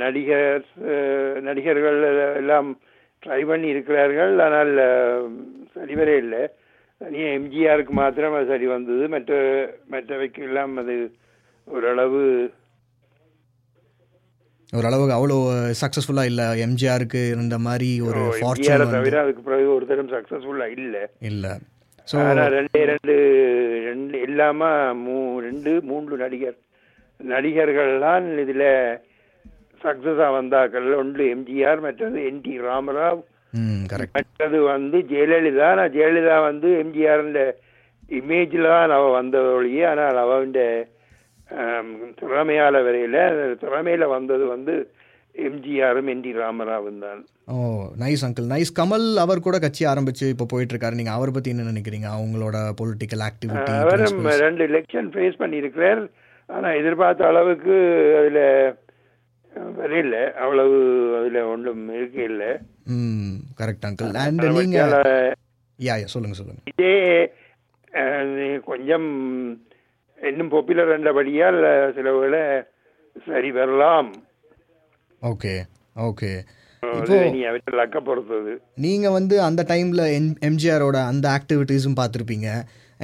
[0.01, 0.63] நடிகர்
[1.47, 1.99] நடிகர்கள்
[2.41, 2.69] எல்லாம்
[3.23, 4.33] ட்ரை பண்ணி இருக்கிறார்கள்.
[4.45, 4.73] ஆனால்
[5.75, 6.43] சரிவரே இல்லை.
[7.01, 9.03] தனியாக எம்ஜிஆருக்கு மாத்திரம் அது சரி வந்தது.
[9.15, 9.33] மற்ற
[9.93, 10.95] மற்றவைக்கு எல்லாம் அது
[11.67, 12.21] ஓரளவு
[14.79, 15.37] ஓரளவுக்கு அவ்வளோ
[15.81, 16.45] சக்ஸஸ்ஃபுல்லாக இல்லை.
[16.65, 21.03] எம்ஜிஆருக்கு இருந்த மாதிரி ஒரு ஃபார்ச்சூன் தவிர அதுக்கு பிறகு ஒரு தரம் சக்ஸஸ்ஃபுல்லாக இல்லை.
[21.29, 21.53] இல்லை.
[22.11, 22.17] ஸோ
[22.57, 23.15] ரெண்டே ரெண்டு
[23.89, 24.69] ரெண்டு இல்லாம
[25.05, 25.15] மூ
[25.47, 26.57] ரெண்டு மூன்று நடிகர்.
[27.19, 28.65] நடிகர்கள்தான் இதுல
[29.81, 33.21] சக்சஸா வந்தாக்கள் ஒன்று எம்ஜிஆர் மற்றது என் டி ராமராவ்.
[34.17, 35.67] மற்றது வந்து ஜெயலலிதா.
[35.79, 37.23] நான் ஜெயலலிதா வந்து எம்ஜிஆர்
[38.19, 40.53] இமேஜில் தான் அவ வந்தவழியே ஆனால் அவன்
[42.19, 43.17] திறமையால வரையில
[43.63, 44.73] திறமையில வந்தது வந்து
[45.35, 47.19] எம்ஜிஆரும் என் டி ராமராவும் தான்.
[47.53, 47.55] ஓ
[48.01, 51.67] நைஸ் அங்கிள் நைஸ் கமல் அவர் கூட கட்சி ஆரம்பிச்சு இப்போ போயிட்டு இருக்காரு நீங்க அவரை பத்தி என்ன
[51.71, 52.07] நினைக்கிறீங்க?
[52.17, 56.01] அவங்களோட பொலிட்டிக்கல் ஆக்டிவிட்டி அவரும் ரெண்டு எலெக்ஷன் ஃபேஸ் பண்ணியிருக்கிறார்.
[56.49, 57.75] ஆனா எதிர்பார்த்த அளவுக்கு
[58.19, 58.41] அதுல
[59.77, 60.77] வரையில அவ்வளவு
[61.19, 62.49] அதுல ஒன்றும் இருக்க இல்லை.
[62.95, 64.79] ம் கரெக்ட் அங்கிள் அண்ட் நீங்க
[65.79, 66.61] யா யா சொல்லுங்க சொல்லுங்க.
[66.71, 66.93] இதே
[68.69, 69.09] கொஞ்சம்
[70.19, 71.59] இன்னும் பாப்புலர் என்றபடியால்
[71.97, 72.41] சில வேளை
[73.27, 74.09] சரி வரலாம்.
[75.21, 75.53] ஓகே
[76.07, 76.31] ஓகே
[78.85, 82.49] நீங்க வந்து அந்த டைம்ல எம் எம்ஜிஆரோட அந்த ஆக்டிவிட்டீஸும் பார்த்துருப்பீங்க.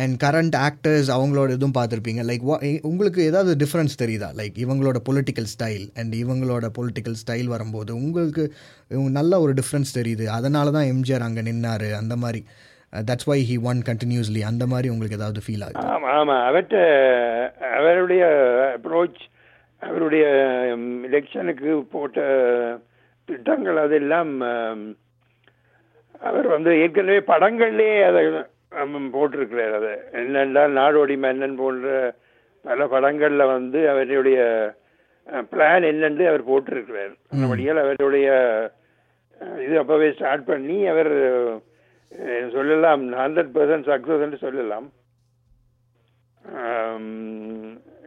[0.03, 2.21] அண்ட் கரண்ட் ஆக்டர்ஸ் அவங்களோட இதுவும் பார்த்துருப்பீங்க.
[2.29, 2.45] லைக்
[2.89, 4.29] உங்களுக்கு ஏதாவது டிஃப்ரென்ஸ் தெரியுதா?
[4.39, 8.43] லைக் இவங்களோட பொலிட்டிக்கல் ஸ்டைல் அண்ட் இவங்களோட பொலிட்டிக்கல் ஸ்டைல் வரும்போது உங்களுக்கு
[8.93, 10.25] இவங்க நல்ல ஒரு டிஃப்ரென்ஸ் தெரியுது.
[10.37, 12.41] அதனால தான் எம்ஜிஆர் அங்கே நின்னார் அந்த மாதிரி.
[13.09, 15.87] That's why he won continuously அந்த மாதிரி உங்களுக்கு ஏதாவது ஃபீல் ஆகுது?
[15.93, 16.35] ஆமாம் ஆமா.
[16.49, 16.83] அவற்றை
[17.79, 18.23] அவருடைய
[18.75, 19.21] அப்ரோச்
[19.81, 20.25] அவருடைய
[20.73, 22.19] um, எலெக்ஷனுக்கு போட்ட
[23.29, 24.81] திட்டங்கள் அதெல்லாம் um,
[26.27, 28.21] அவர் வந்து ஏற்கனவே படங்கள்லேயே அதை
[29.11, 29.91] போட்டிருக்கிறார் அதை.
[30.13, 31.87] என்னென்றால் நாடோடி மன்னன் போன்ற
[32.65, 34.39] பல படங்களில் வந்து அவருடைய
[35.51, 37.13] பிளான் என்னென்று அவர் போட்டிருக்கிறார்.
[37.31, 38.27] அந்தபடியால் அவருடைய
[39.61, 41.11] இது அப்போவே ஸ்டார்ட் பண்ணி அவர்
[42.51, 44.87] சொல்லலாம் ஹண்ட்ரட் பர்சன்ட் சக்ஸஸ் சொல்லலாம்.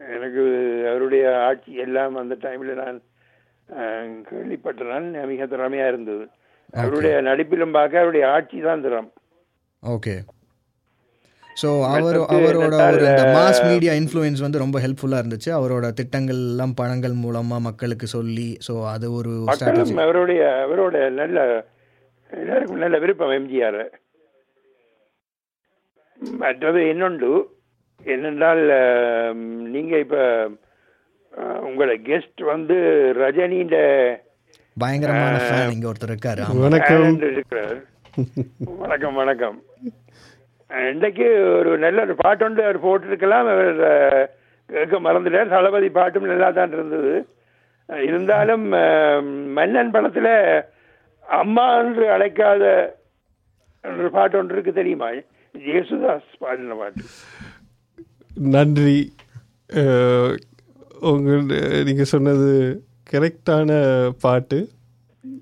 [0.09, 0.43] எனக்கு
[0.89, 2.99] அவருடைய ஆட்சி எல்லாம் அந்த டைம்ல நான்
[3.69, 6.25] அஹ், கேள்விப்பட்டேன் மிக திறமையா இருந்தது.
[6.75, 9.11] அவருடைய நடிப்பிலும் பார்க்க அவருடைய ஆட்சி தான் திறம்.
[9.83, 10.15] ஓகே
[11.59, 15.51] ஸோ அவர் அவரோட ஒரு இந்த மாஸ் மீடியா இன்ஃப்ளூயன்ஸ் வந்து ரொம்ப ஹெல்ப்ஃபுல்லாக இருந்துச்சு.
[15.57, 19.33] அவரோட திட்டங்கள் எல்லாம் படங்கள் மூலமாக மக்களுக்கு சொல்லி ஸோ அது ஒரு
[20.03, 21.39] அவருடைய அவரோட நல்ல
[22.33, 23.81] எல்லாருக்கும் நல்ல விருப்பம் எம்ஜிஆர்
[26.39, 27.33] மற்றது இன்னொன்று
[28.07, 29.37] என்னென்றால் அஹ்,
[29.75, 30.17] நீங்க இப்ப
[31.65, 32.77] உங்களோட கெஸ்ட் வந்து
[33.19, 33.77] ரஜினின்ற
[34.77, 36.43] பயங்கரமான ஃபேன் இங்கே ஒருத்தர் இருக்காரு.
[36.61, 37.07] வணக்கம்.
[38.83, 39.57] வணக்கம் வணக்கம்.
[40.93, 41.27] இன்றைக்கு
[41.59, 43.47] ஒரு நல்ல ஒரு பாட்டு ஒன்று அவர் போட்டிருக்கலாம்.
[43.55, 43.79] அவர்
[44.73, 45.53] கேட்க மறந்துட்டார்.
[45.55, 47.13] தளபதி பாட்டும் நல்லா தான் இருந்தது.
[48.09, 48.67] இருந்தாலும்
[49.59, 50.29] மன்னன் படத்துல
[51.41, 52.65] அம்மா என்று அழைக்காத
[53.99, 55.09] ஒரு பாட்டு ஒன்று இருக்கு தெரியுமா?
[55.55, 57.05] ஜேசுதாஸ் பாடின பாட்டு.
[58.57, 58.99] நன்றி.
[61.13, 61.47] உங்கள்
[61.89, 62.51] நீங்கள் சொன்னது
[63.13, 63.71] கரெக்டான
[64.27, 64.61] பாட்டு.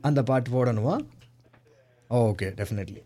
[0.09, 0.97] அந்த பாட்டு போடணுமா?
[2.11, 3.03] Okay definitely.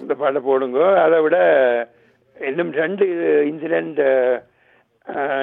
[0.00, 1.02] அந்த பாட்டை போடுங்க.
[1.02, 1.36] அதை விட
[2.40, 3.04] இன்னும் ரெண்டு
[3.50, 4.00] இன்சிடென்ட்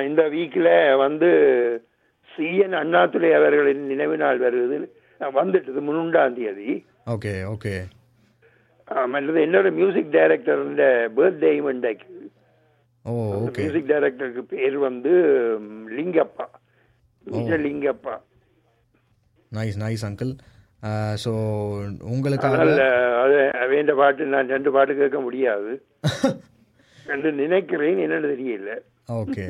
[0.08, 1.30] இந்த வீக்கில் வந்து
[2.36, 4.90] சிஎன் அண்ணாதுரை அவர்களின் நினைவு நாள் வருது.
[5.20, 6.86] வந்துட்டது முன்னுண்டாம் தேதி.
[7.06, 7.76] Okay okay.
[9.08, 10.76] மற்றது என்னோட மியூசிக் டைரக்டர்
[11.16, 12.16] பர்த்டே இவெண்டைக்கு
[13.04, 13.58] ஓ ஓகே.
[13.58, 15.12] மியூசிக் டைரக்டருக்கு பேர் வந்து
[15.98, 16.48] Lingappa.
[17.66, 18.16] Lingappa.
[19.56, 20.34] Nice nice uncle
[21.24, 21.32] so
[22.14, 22.58] உங்களுக்காக
[23.22, 23.38] அது
[23.74, 25.72] வேண்ட பாட்டு நான் ரெண்டு பாட்டு கேட்க முடியாது.
[27.14, 28.72] என்று நினைக்கிறேன் என்னன்னு தெரியல.
[29.22, 29.46] ஓகே.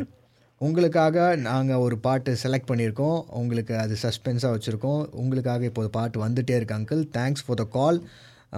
[0.62, 3.18] உங்களுக்காக நாங்கள் ஒரு பாட்டு செலக்ட் பண்ணியிருக்கோம்.
[3.40, 5.02] உங்களுக்கு அது சஸ்பென்ஸாக வச்சுருக்கோம்.
[5.22, 8.00] உங்களுக்காக இப்போ பாட்டு வந்துட்டே இருக்கு uncle thanks for the call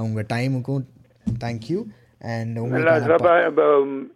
[0.06, 0.86] உங்கள் டைமுக்கும்
[1.44, 1.80] தேங்க்யூ
[2.36, 4.08] அண்ட் உங்களுக்கு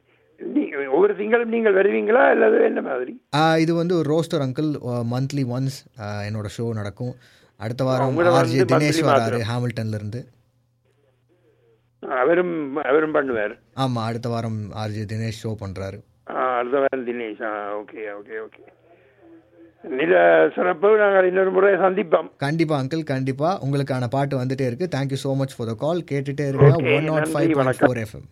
[0.96, 2.24] ஒவ்வொரு திங்களும் நீங்கள் வருவீங்களா?
[2.34, 3.14] அல்லது என்ன மாதிரி?
[3.64, 4.70] இது வந்து ஒரு ரோஸ்டர் அங்கிள்
[5.14, 5.78] மந்த்லி ஒன்ஸ்
[6.28, 7.14] என்னோட ஷோ நடக்கும்.
[7.60, 9.40] அடுத்த வாரம் ஆர்ஜே தினேஷ் வராரு.
[9.50, 10.22] ஹாமில்டன்ல இருந்து
[12.04, 13.54] அவரும் அவரும் பண்ணுவார்.
[13.74, 17.44] ஆமாம் அடுத்த வாரம் ஆர்ஜே தினேஷ் ஷோ பண்ணுறாரு ஆ, அடுத்த வாரம் தினேஷ்.
[17.80, 18.62] Okay okay okay.
[19.84, 20.14] நில
[20.56, 22.28] சிறப்பு நாங்கள் இன்னொரு முறை சந்திப்போம்.
[22.38, 23.50] கண்டிப்பா அங்கிள் கண்டிப்பா.
[23.64, 24.88] உங்களுக்கான பாட்டு வந்துட்டே இருக்கு.
[24.96, 26.70] Thank you so much for the call கேட்டுட்டே இருங்க.
[26.94, 28.24] ஒன் நாட் ஃபைவ் வணக்கம்.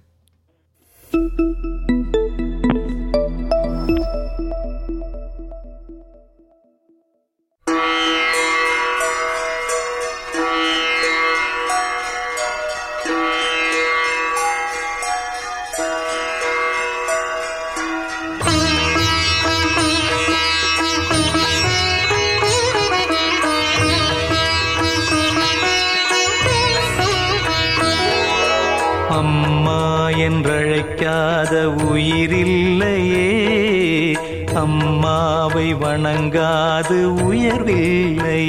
[35.73, 38.43] வணங்காது உயர்வில்லை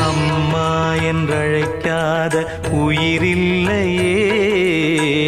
[0.00, 2.34] அம்மா என்றழைக்காத
[2.70, 4.12] உயிரில்லையே.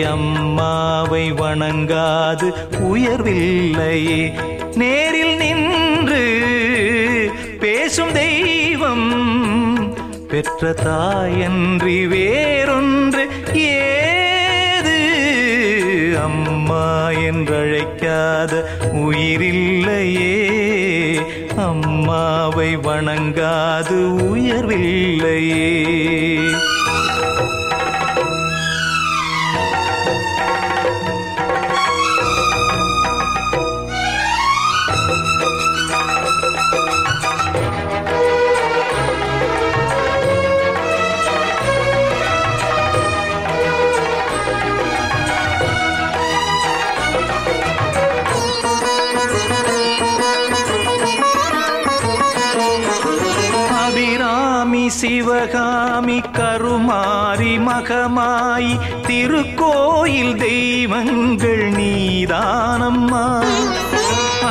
[0.04, 4.32] அம்மாவை வணங்காது உயர்வில்லையே
[4.74, 6.22] நேரில் நின்று
[7.60, 9.08] பேசும் தெய்வம்
[10.28, 13.22] பெற்ற தாயன்றி வேறொன்று
[17.44, 20.37] என்றழைக்காத உயிரில்லையே.
[21.57, 23.98] அம்மாவை வணங்காது
[24.35, 25.72] உயர்வில்லையே.
[56.14, 58.70] சிவகாமி கருமாறி மகமாய்
[59.07, 63.24] திருக்கோயில் தெய்வங்கள் நீதானம்மா.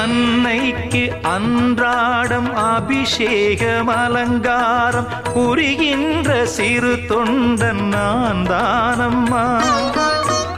[0.01, 9.45] அன்னைக்கு அன்றாடம் அபிஷேகம் அலங்காரம் புரிகின்ற சிறு தொண்டன் நான் தானம்மா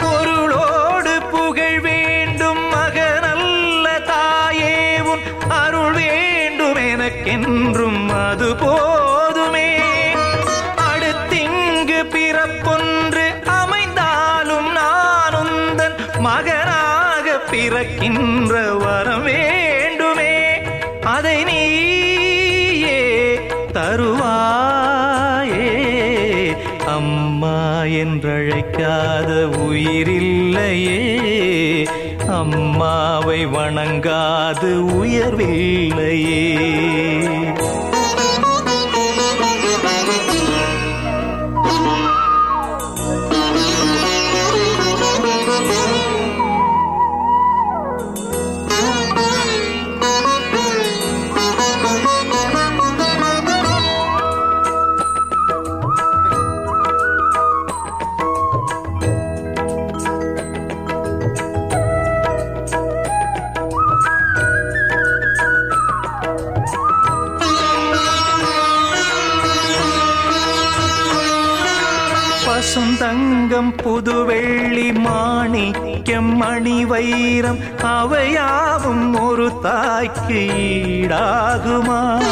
[0.03, 2.63] பொருளோடு புகழ் வேண்டும்
[30.75, 31.85] உயிரில்லையே
[32.27, 36.43] அம்மாவை வணங்காது உயர்வில்லையே.
[77.45, 82.23] வைரம் அவையாவும் ஒரு தாய்க்கு ஈடாகுமா?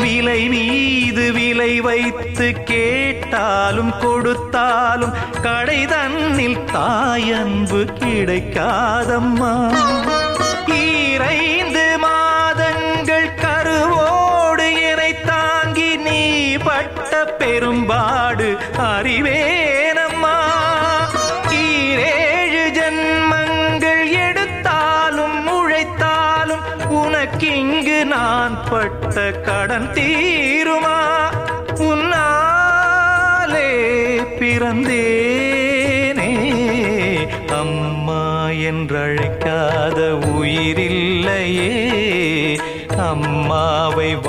[0.00, 5.12] விலை மீது விலை வைத்து கேட்டாலும் கொடுத்தாலும்
[5.42, 9.52] கடை தன்னில் தாயன்பு கிடைக்காதம்மா.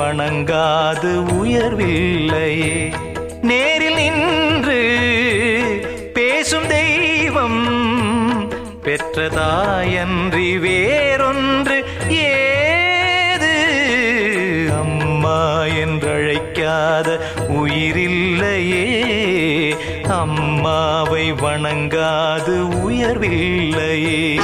[0.10, 2.94] வணங்காது உயர்வில்லையே.
[3.42, 4.80] நேரில் நின்று
[6.14, 7.68] பேசும் தெய்வம்
[8.84, 13.56] பெற்றதாயன்றி வேறொன்று ஏது?
[14.80, 18.88] அம்மா என்றழைக்காத உயிரில்லையே.
[20.10, 24.42] அம்மாவை வணங்காது உயர்வில்லையே.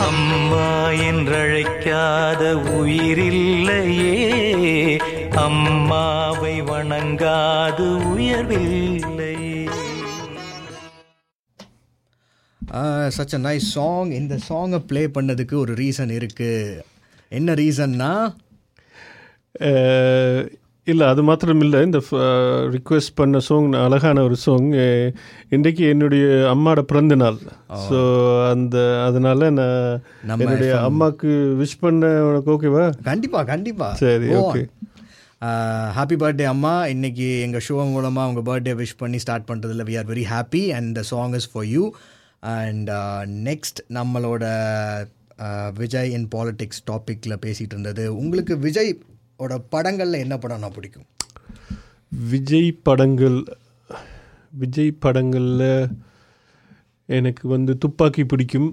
[0.00, 3.45] அம்மா என்றழைக்காத உயிரில்
[7.18, 9.52] வணங்காது உயர்வில்லையே
[13.16, 16.50] சச் அ நைஸ் சாங் இந்த சாங்கை ப்ளே பண்ணதுக்கு ஒரு ரீசன் இருக்கு.
[17.32, 18.10] என்ன ரீசன்னா
[20.86, 21.98] இல்லை அது மாத்திரம் இல்லை இந்த
[22.74, 24.68] ரிக்வெஸ்ட் பண்ண சாங் அழகான ஒரு சாங்
[25.56, 27.38] இன்றைக்கு என்னுடைய அம்மாவோட பிறந்த நாள்
[27.86, 28.00] ஸோ
[28.52, 28.76] அந்த
[29.06, 31.30] அதனால நான் என்னுடைய FM அம்மாவுக்கு
[31.62, 33.88] விஷ் பண்ண உனக்கு ஓகேவா கண்டிப்பா கண்டிப்பா.
[34.04, 34.64] சரி, okay.
[35.96, 40.08] ஹாப்பி பர்த்டே அம்மா இன்னைக்கு எங்கள் ஷோ மூலமாக உங்கள் பர்த்டே விஷ் பண்ணி ஸ்டார்ட் பண்ணுறதுல we are
[40.12, 41.82] very happy and the song is for you
[42.56, 42.90] and
[43.48, 44.44] next நம்மளோட
[45.38, 48.04] uh, விஜய் இன் பாலிடிக்ஸ் டாப்பிக்கில் பேசிகிட்டு இருந்தது.
[48.14, 48.92] உங்களுக்கு விஜய்
[49.36, 51.06] ஓட படங்களில் என்ன படம்னா பிடிக்கும்?
[52.12, 53.38] விஜய் படங்கள்
[54.52, 55.68] விஜய் படங்களில்
[57.08, 58.70] எனக்கு வந்து துப்பாக்கி பிடிக்கும்.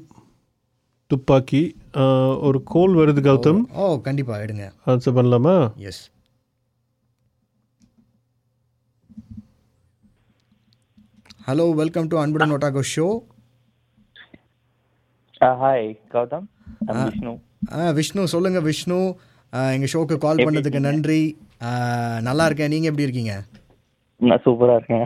[1.12, 1.62] துப்பாக்கி
[1.94, 3.62] ஆஹ், ஒரு கோல் வருது கௌதம்.
[3.74, 4.66] ஓ கண்டிப்பாக எடுங்க.
[4.86, 5.56] ஆன்சர் பண்ணலாமா?
[5.90, 6.04] எஸ்
[11.48, 13.08] ஹலோ வெல்கம் டு அன்புடன் Otago show
[15.62, 16.46] hi Gautham
[16.86, 17.32] I'm Vishnu
[17.74, 18.98] ஆ விஷ்ணு சொல்லுங்க விஷ்ணு
[19.74, 21.20] எங்கள் ஷோக்கு கால் பண்ணதுக்கு நன்றி.
[21.62, 21.70] ஆ,
[22.22, 22.72] நல்லா இருக்கேன்.
[22.74, 23.34] நீங்கள் எப்படி இருக்கீங்க?
[24.22, 25.06] நான் சூப்பரா இருக்கேன்.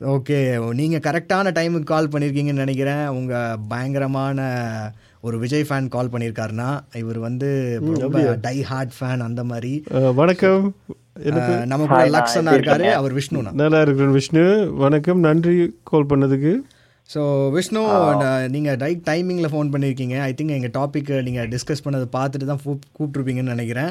[0.00, 0.38] ஓகே
[0.74, 3.04] நீங்கள் கரெக்டான டைமுக்கு கால் பண்ணியிருக்கீங்கன்னு நினைக்கிறேன்.
[3.18, 4.40] உங்கள் பயங்கரமான
[5.22, 6.68] ஒரு விஜய் ஃபேன் கால் பண்ணியிருக்காருன்னா
[7.02, 7.48] இவர் வந்து
[8.00, 9.72] ரொம்ப டை ஹார்ட் ஃபேன் அந்த மாதிரி.
[9.94, 10.64] ஆஹ், வணக்கம்.
[11.16, 13.50] எனக்கு ஆ, நம்ம கூட லக்ஷனா இருக்காரு அவர் விஷ்ணுனா.
[13.54, 14.42] நல்லா இருக்கிறேன் விஷ்ணு.
[14.76, 15.20] வணக்கம்.
[15.20, 16.52] நன்றி கால் பண்ணதுக்கு.
[17.10, 17.80] ஸோ விஷ்ணு
[18.48, 22.86] நீங்கள் ரைட் டைமிங்கில் ஃபோன் பண்ணியிருக்கீங்க ஐ திங்க் எங்கள் டாபிக் நீங்கள் டிஸ்கஸ் பண்ணதை பார்த்துட்டு தான் கூப்
[22.98, 23.90] கூப்பிட்ருப்பீங்கன்னு நினைக்கிறேன்.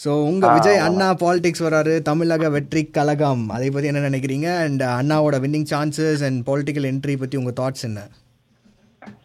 [0.00, 2.02] ஸோ உங்கள் விஜய் அண்ணா பாலிடிக்ஸ் வராரு.
[2.02, 3.48] தமிழக வெற்றி கழகம்.
[3.50, 4.48] அதை பற்றி என்ன நினைக்கிறீங்க?
[4.64, 8.02] அண்ட் அண்ணாவோட winning chances and political entry பற்றி உங்கள் தாட்ஸ் என்ன?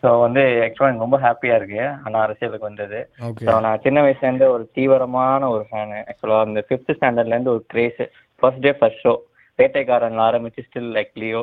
[0.04, 1.80] ஸோ வந்து ஆக்சுவலாக எனக்கு ரொம்ப ஹாப்பியா இருக்கு.
[2.06, 3.00] அண்ணா அரசியலுக்கு வந்தது.
[3.46, 7.64] ஸோ நான் சின்ன வயசுல இருந்து ஒரு தீவிரமான ஒரு ஃபேனு ஆக்சுவலாக அந்த ஃபிஃப்த் ஸ்டாண்டர்ட்ல இருந்து ஒரு
[7.74, 8.02] craze
[8.42, 9.14] first day first show
[9.60, 11.42] வேட்டைக்காரன்ல ஆரம்பிச்சு still like Leo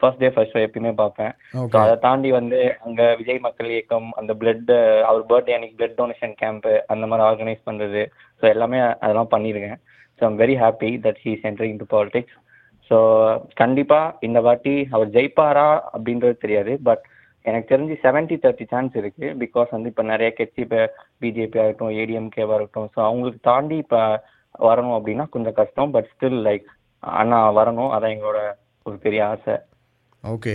[0.00, 1.32] first day first show எப்பயுமே பார்ப்பேன்.
[1.72, 4.72] ஸோ அதை தாண்டி வந்து அங்க விஜய் மக்கள் இயக்கம் அந்த பிளட்
[5.08, 8.02] அவர் பர்த்டே அன்னைக்கு பிளட் டொனேஷன் கேம்ப் அந்த மாதிரி ஆர்கனைஸ் பண்றது.
[8.40, 9.78] ஸோ எல்லாமே அதெல்லாம் பண்ணியிருக்கேன்.
[10.20, 12.36] So I'm very happy that he is entering to politics
[12.90, 12.96] so
[13.62, 16.72] கண்டிப்பா இந்த வாட்டி அவர் ஜெயிப்பாரா அப்படின்றது தெரியாது.
[16.88, 17.04] பட்
[17.50, 19.26] எனக்கு தெரிஞ்சு செவன்ட்டி தேர்ட்டி சான்ஸ் இருக்கு.
[19.42, 20.80] பிகாஸ் வந்து இப்போ நிறைய கட்சி இப்போ
[21.22, 24.00] பிஜேபி ஆகட்டும் ஏடிஎம்கேவா இருக்கட்டும் ஸோ அவங்களுக்கு தாண்டி இப்போ
[24.68, 25.90] வரணும் அப்படின்னா கொஞ்சம் கஷ்டம்.
[25.90, 26.66] பட் ஸ்டில் லைக்
[27.00, 27.92] அண்ணா வரணும்.
[27.94, 28.40] அதான் எங்களோட
[28.86, 29.54] ஒரு பெரிய ஆசை.
[30.24, 30.52] ஓகே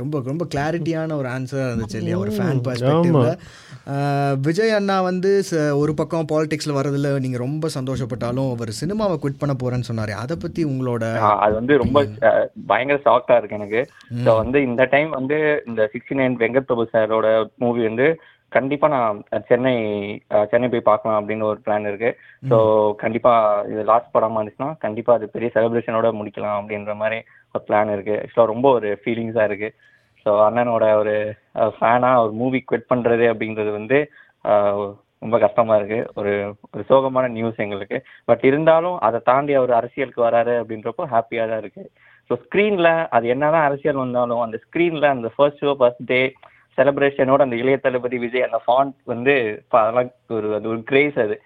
[0.00, 2.18] ரொம்ப ரொம்ப கிளாரிட்டியான ஒரு ஆன்சராக இருந்துச்சு இல்லையா?
[2.24, 3.30] ஒரு ஃபேன் பர்ஸ்பெக்டிவ்ல
[4.46, 5.30] விஜய் அண்ணா வந்து
[5.82, 10.12] ஒரு பக்கம் பாலிடிக்ஸில் வரதுல நீங்கள் ரொம்ப சந்தோஷப்பட்டாலும் அவர் சினிமாவை குவிட் பண்ண போகிறேன்னு சொன்னார்.
[10.24, 11.04] அதை பற்றி உங்களோட
[11.44, 11.98] அது வந்து ரொம்ப
[12.72, 13.82] பயங்கர ஷாக்கா இருக்கு எனக்கு.
[14.26, 15.38] ஸோ வந்து இந்த டைம் வந்து
[15.70, 17.28] இந்த சிக்ஸ்டி நைன் வெங்கட் பிரபு சாரோட
[17.64, 18.08] மூவி வந்து
[18.56, 19.74] கண்டிப்பா நான் சென்னை
[20.50, 22.10] சென்னை போய் பார்க்கலாம் அப்படின்னு ஒரு பிளான் இருக்கு.
[22.50, 22.56] ஸோ
[23.02, 23.32] கண்டிப்பா
[23.72, 27.18] இது லாஸ்ட் படமா இருந்துச்சுன்னா கண்டிப்பா அது பெரிய செலிப்ரேஷனோட முடிக்கலாம் அப்படின்ற மாதிரி
[27.54, 28.16] ஒரு பிளான் இருக்கு.
[28.22, 29.70] ஆக்சுவலாக ரொம்ப ஒரு ஃபீலிங்ஸா இருக்கு.
[30.26, 31.14] ஸோ அண்ணனோட ஒரு
[31.76, 34.00] ஃபேனா ஒரு மூவி குவிட் பண்றது அப்படிங்கிறது வந்து
[35.24, 35.98] ரொம்ப கஷ்டமா இருக்கு.
[36.20, 36.32] ஒரு
[36.74, 37.98] ஒரு சோகமான நியூஸ் எங்களுக்கு.
[38.28, 41.82] பட் இருந்தாலும் அதை தாண்டி அவர் அரசியலுக்கு வராரு அப்படின்றப்போ ஹாப்பியா தான் இருக்கு.
[42.30, 46.20] ஸோ ஸ்க்ரீன்ல அது என்னதான் அரசியல் வந்தாலும் அந்த ஸ்க்ரீன்ல அந்த ஃபர்ஸ்ட் ஷோ ஃபர்ஸ்ட் டே
[46.80, 49.34] செலிப்ரேஷனோட அந்த இளைய தளபதி விஜய் அந்த ஃபாண்ட் வந்து
[49.82, 51.36] அதெல்லாம் ஒரு அது ஒரு கிரேஸ் அது.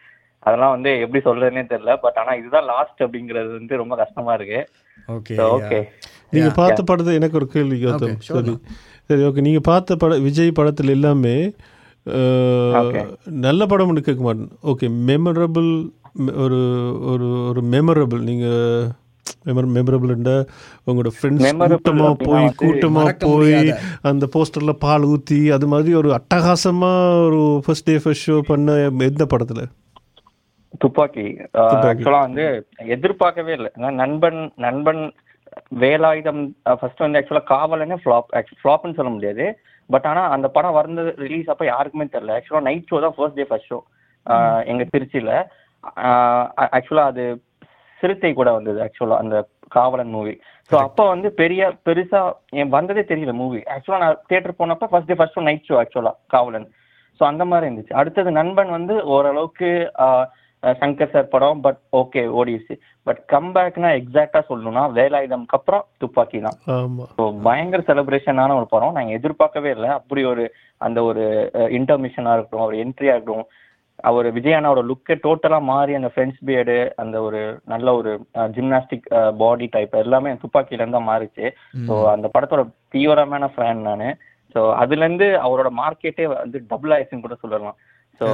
[0.47, 1.93] அதெல்லாம் வந்து எப்படி சொல்றதுனே தெரியல.
[2.03, 4.61] பட் ஆனா இதுதான் லாஸ்ட் அப்படிங்கிறது வந்து ரொம்ப கஷ்டமா இருக்கு.
[5.09, 5.79] ஓகே ஓகே
[6.35, 8.55] நீங்க பார்த்த படத்தை எனக்கு ஒரு கேள்வி கௌதம் சரி
[9.09, 11.37] சரி ஓகே நீங்க பார்த்த பட விஜய் படத்துல எல்லாமே.
[13.47, 14.53] நல்ல படம்னு கேட்க மாட்டேன்.
[14.73, 15.71] ஓகே மெமரபிள்
[16.45, 16.61] ஒரு
[17.13, 18.47] ஒரு ஒரு மெமரபிள் நீங்க
[19.77, 20.37] மெமரபிள்ண்டா
[20.89, 23.57] உங்களோட ஃப்ரெண்ட்ஸ் Memorable கூட்டமா அப்படின்னா போய் கூட்டமா போய்.
[24.11, 26.93] அந்த போஸ்டர்ல பால் ஊத்தி அது மாதிரி ஒரு அட்டகாசமா
[27.27, 28.77] ஒரு ஃபர்ஸ்ட் டே ஃபர்ஸ்ட் ஷோ பண்ண
[29.11, 29.63] எந்த படத்துல?
[30.85, 31.27] துப்பாக்கி.
[31.91, 32.45] ஆக்சுவலா வந்து
[32.95, 33.71] எதிர்பார்க்கவே இல்லை.
[34.03, 35.03] நண்பன் நண்பன்
[35.83, 36.43] வேலாயுதம்
[36.81, 38.33] ஃபர்ஸ்ட் வந்து ஆக்சுவலா காவலனே ஃப்ளாப்
[38.63, 39.45] ஃப்ளாப்னு சொல்ல முடியாது.
[39.91, 42.37] பட் ஆனா அந்த படம் வந்தது ரிலீஸ் அப்ப யாருக்குமே தெரியல.
[42.39, 43.79] ஆக்சுவலா நைட் ஷோ தான் ஃபர்ஸ்ட் டே ஃபர்ஸ்ட் ஷோ
[44.73, 45.33] எங்க திருச்சியில.
[46.77, 47.25] ஆக்சுவலா அது
[48.05, 49.37] சிறுத்தை கூட வந்தது ஆக்சுவலா அந்த
[49.77, 50.35] காவலன் மூவி
[50.71, 52.21] ஸோ அப்போ வந்து பெரிய பெருசா
[52.61, 56.67] என் வந்ததே தெரியல மூவி ஆக்சுவலா நான் தியேட்டர் போனப்ப first day first night show actually Kaavalan.
[57.21, 57.99] So அந்த மாதிரி இருந்துச்சு.
[58.01, 59.69] அடுத்தது நண்பன் வந்து ஓரளவுக்கு
[60.63, 62.75] சங்கர் சார் படம் பட் ஓகே ஓடிடுச்சு.
[63.07, 66.57] பட் கம்பேக்னா எக்ஸாக்டா சொல்லணும்னா வேலாயுதம்க்கு அப்புறம் துப்பாக்கி தான்.
[67.17, 68.97] ஸோ பயங்கர செலிப்ரேஷனான ஒரு படம்.
[68.99, 69.91] நாங்கள் எதிர்பார்க்கவே இல்லை.
[69.99, 70.45] அப்படி ஒரு
[70.87, 71.25] அந்த ஒரு
[71.79, 73.51] இன்டர்மிஷனாக இருக்கட்டும் ஒரு என்ட்ரியாக இருக்கட்டும்
[74.09, 77.41] அவர் விஜயானாவோட லுக்கே டோட்டலாக மாறி அந்த ஃப்ரெண்ட்ஸ் பியர்டு அந்த ஒரு
[77.73, 78.11] நல்ல ஒரு
[78.57, 79.07] ஜிம்னாஸ்டிக்
[79.43, 81.47] பாடி டைப் எல்லாமே துப்பாக்கியிலேருந்து தான் மாறிச்சு.
[81.89, 82.65] ஸோ அந்த படத்தோட
[82.95, 84.07] தீவிரமான ஃபேன் நான்.
[84.55, 87.79] ஸோ அதுலேருந்து அவரோட மார்க்கெட்டே வந்து டபுள் ஆயிடுச்சுன்னு கூட சொல்லலாம்.
[88.21, 88.27] ஸோ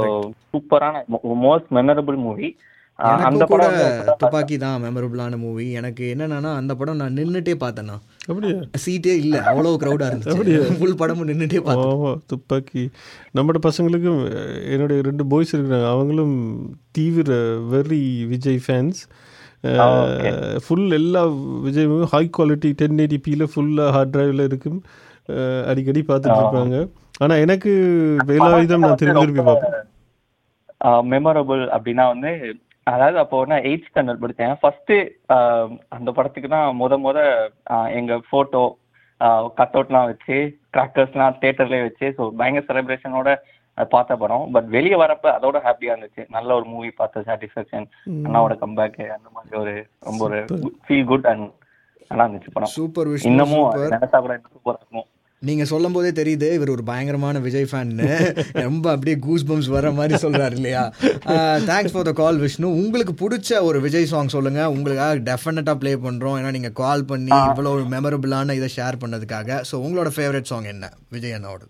[0.52, 1.04] சூப்பரான
[1.46, 2.48] மோஸ்ட் மெமரபிள் மூவி
[3.28, 3.76] அந்த படம்
[4.22, 7.96] துப்பாக்கி தான் மெமரபிளான மூவி எனக்கு என்னன்னா அந்த படம் நான் நின்னுட்டே பார்த்தேன்னா
[8.84, 9.36] சீட்டே இல்ல.
[9.50, 10.76] அவ்வளவு க்ரௌடா இருந்துச்சு.
[10.80, 12.12] ஃபுல் படமும் நின்னுட்டே பார்த்தேன் ஆமா.
[12.32, 12.82] துப்பாக்கி.
[13.36, 14.20] நம்மளோட பசங்களுக்கும்
[14.74, 15.88] என்னுடைய ரெண்டு பாய்ஸ் இருக்கிறாங்க.
[15.94, 16.36] அவங்களும்
[16.98, 17.30] தீவிர
[17.74, 18.02] வெரி
[18.32, 19.02] விஜய் ஃபேன்ஸ்
[20.64, 21.22] ஃபுல் எல்லா
[21.66, 24.80] விஜயும் ஹை குவாலிட்டி டென் எயிட்டி பியில் ஃபுல்லாக ஹார்ட் டிரைவில் இருக்கும்.
[25.70, 26.76] அடிக்கடி பார்த்துட்டு இருப்பாங்க.
[27.24, 27.72] ஆனா எனக்கு
[28.28, 29.86] வேலாயுதம் நான் திரும்பி திரும்பி பார்ப்பேன்.
[31.12, 32.30] மெமரபிள் அப்படின்னா வந்து
[32.94, 34.54] அதாவது அப்போ நான் எயிட் ஸ்டாண்டர்ட் படித்தேன்.
[34.60, 34.92] ஃபர்ஸ்ட்
[35.96, 37.18] அந்த படத்துக்கு தான் முத முத
[38.00, 38.62] எங்க போட்டோ
[39.58, 40.36] கட் அவுட்லாம் வச்சு
[40.74, 43.30] கிராக்கர்ஸ்லாம் தேட்டர்லேயே வச்சு ஸோ பயங்கர செலிப்ரேஷனோட
[43.94, 44.46] பார்த்த படம்.
[44.54, 46.22] பட் வெளியே வரப்ப அதோட ஹாப்பியா இருந்துச்சு.
[46.36, 47.86] நல்ல ஒரு மூவி பார்த்த சாட்டிஸ்ஃபேக்ஷன்
[48.26, 49.74] அண்ணாவோட கம்பேக் அந்த மாதிரி ஒரு
[50.08, 50.40] ரொம்ப ஒரு
[50.86, 51.46] ஃபீல் குட் அண்ட்
[52.10, 52.74] நல்லா இருந்துச்சு படம்.
[52.78, 55.08] சூப்பர் இன்னமும் நினைச்சா கூட சூப்பரா இருக்கும்.
[55.48, 58.08] நீங்க சொல்லும் போதே தெரியுது இவர் ஒரு பயங்கரமான விஜய் ஃபேன்னு
[58.64, 60.82] ரொம்ப அப்படியே கூஸ் பம்ஸ் வர மாதிரி சொல்றாரு இல்லையா?
[61.70, 64.60] Thanks for the call Vishnu உங்களுக்கு பிடிச்ச ஒரு விஜய் சாங் சொல்லுங்க.
[64.74, 66.36] உங்களுக்காக டெஃபினட்டா ப்ளே பண்றோம்.
[66.40, 69.58] ஏன்னா நீங்க கால் பண்ணி இவ்வளோ ஒரு மெமரபிளான இதை ஷேர் பண்ணதுக்காக.
[69.70, 70.92] ஸோ உங்களோட ஃபேவரட் சாங் என்ன?
[71.16, 71.64] விஜய் அண்ணாவோட.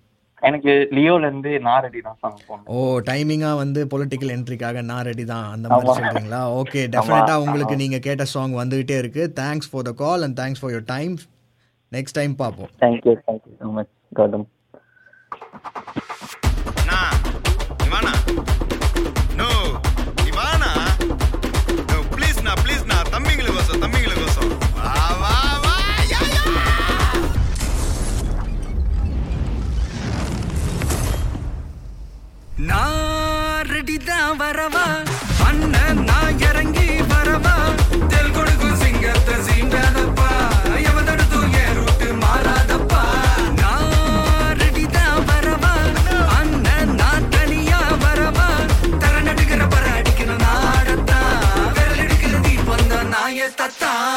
[0.49, 2.77] எனக்கு லியோல இருந்து நாரடி தான் சாங் ஓ
[3.09, 5.49] டைமிங்கா வந்து பொலிட்டிக்கல் என்ட்ரிக்காக நான் ரெடி தான்.
[5.55, 6.45] அந்த மாதிரி சொல்றீங்களா?
[6.61, 9.25] ஓகே டெஃபினட்டா உங்களுக்கு நீங்க கேட்ட சாங் வந்துகிட்டே இருக்கு.
[9.43, 11.15] Thanks for the call and thanks for your time
[11.93, 14.49] next time பார்ப்போம் thank you thank you so much Gautham
[16.89, 17.09] Nah,
[17.85, 18.13] Ivana.
[19.41, 19.49] No,
[20.25, 20.71] Ivana.
[21.91, 22.97] No, please na, please na.
[23.15, 24.89] தம்பிங்களுக்கு கோசம் தம்பிங்களுக்கு கோசம் வா
[25.23, 25.35] வா
[25.65, 25.75] வா
[26.13, 26.43] யா யா
[32.71, 34.87] நான் ரெடி தான் வரவா
[53.71, 54.10] Marta.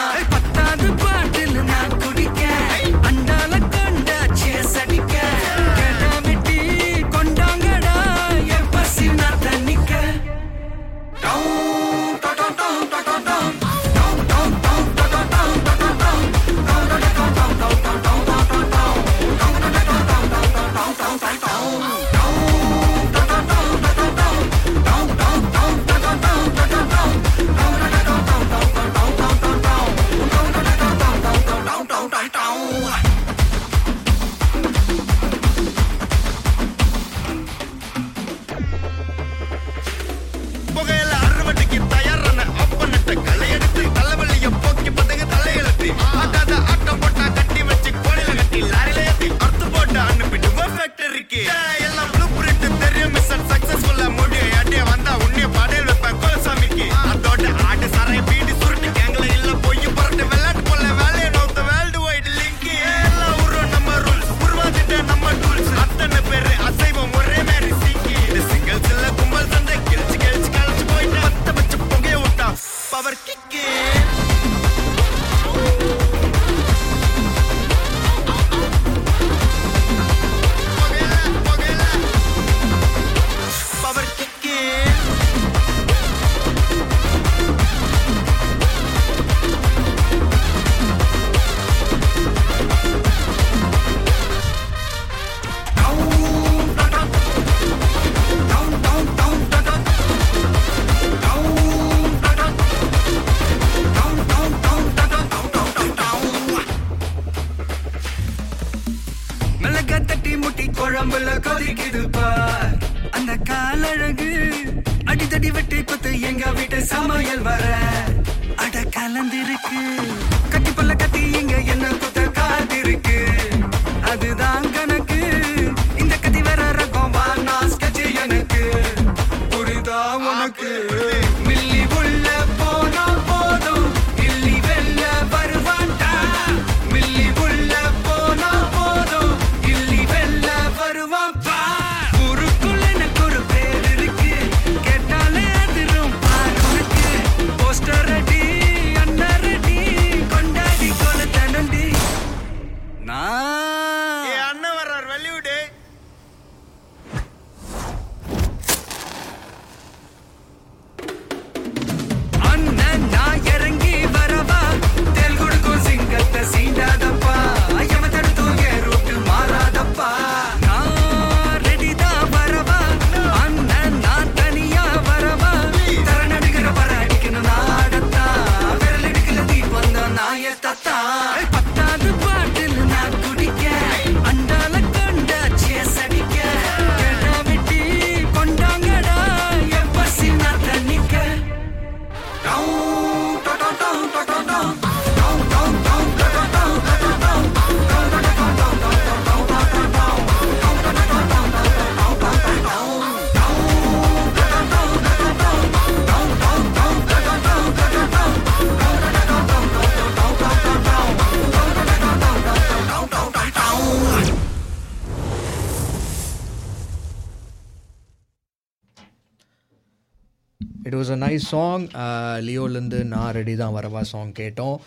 [221.53, 224.77] சாங் uh, லியோலேருந்து நான் ரெடி தான் வரவா சாங் கேட்டோம்.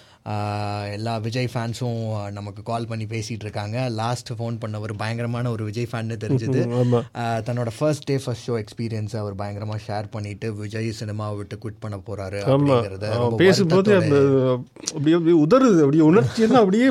[1.07, 1.99] எல்லா விஜய் ஃபேன்ஸும்
[2.37, 6.61] நமக்கு கால் பண்ணி பேசிகிட்டு இருக்காங்க லாஸ்ட் ஃபோன் பண்ணவர் பயங்கரமான ஒரு விஜய் ஃபேன்னு தெரிஞ்சது.
[7.47, 11.99] தன்னோட first day first show experience அவர் பயங்கரமாக ஷேர் பண்ணிட்டு விஜய் சினிமாவை விட்டு குவிட் பண்ண
[12.09, 12.79] போறாரு ஆமா.
[12.79, 15.79] அப்படிங்கிறத பேசும்போது அப்படியே அப்படியே உதறுது.
[15.85, 16.89] அப்படியே உணர்ச்சியெல்லாம் அப்படியே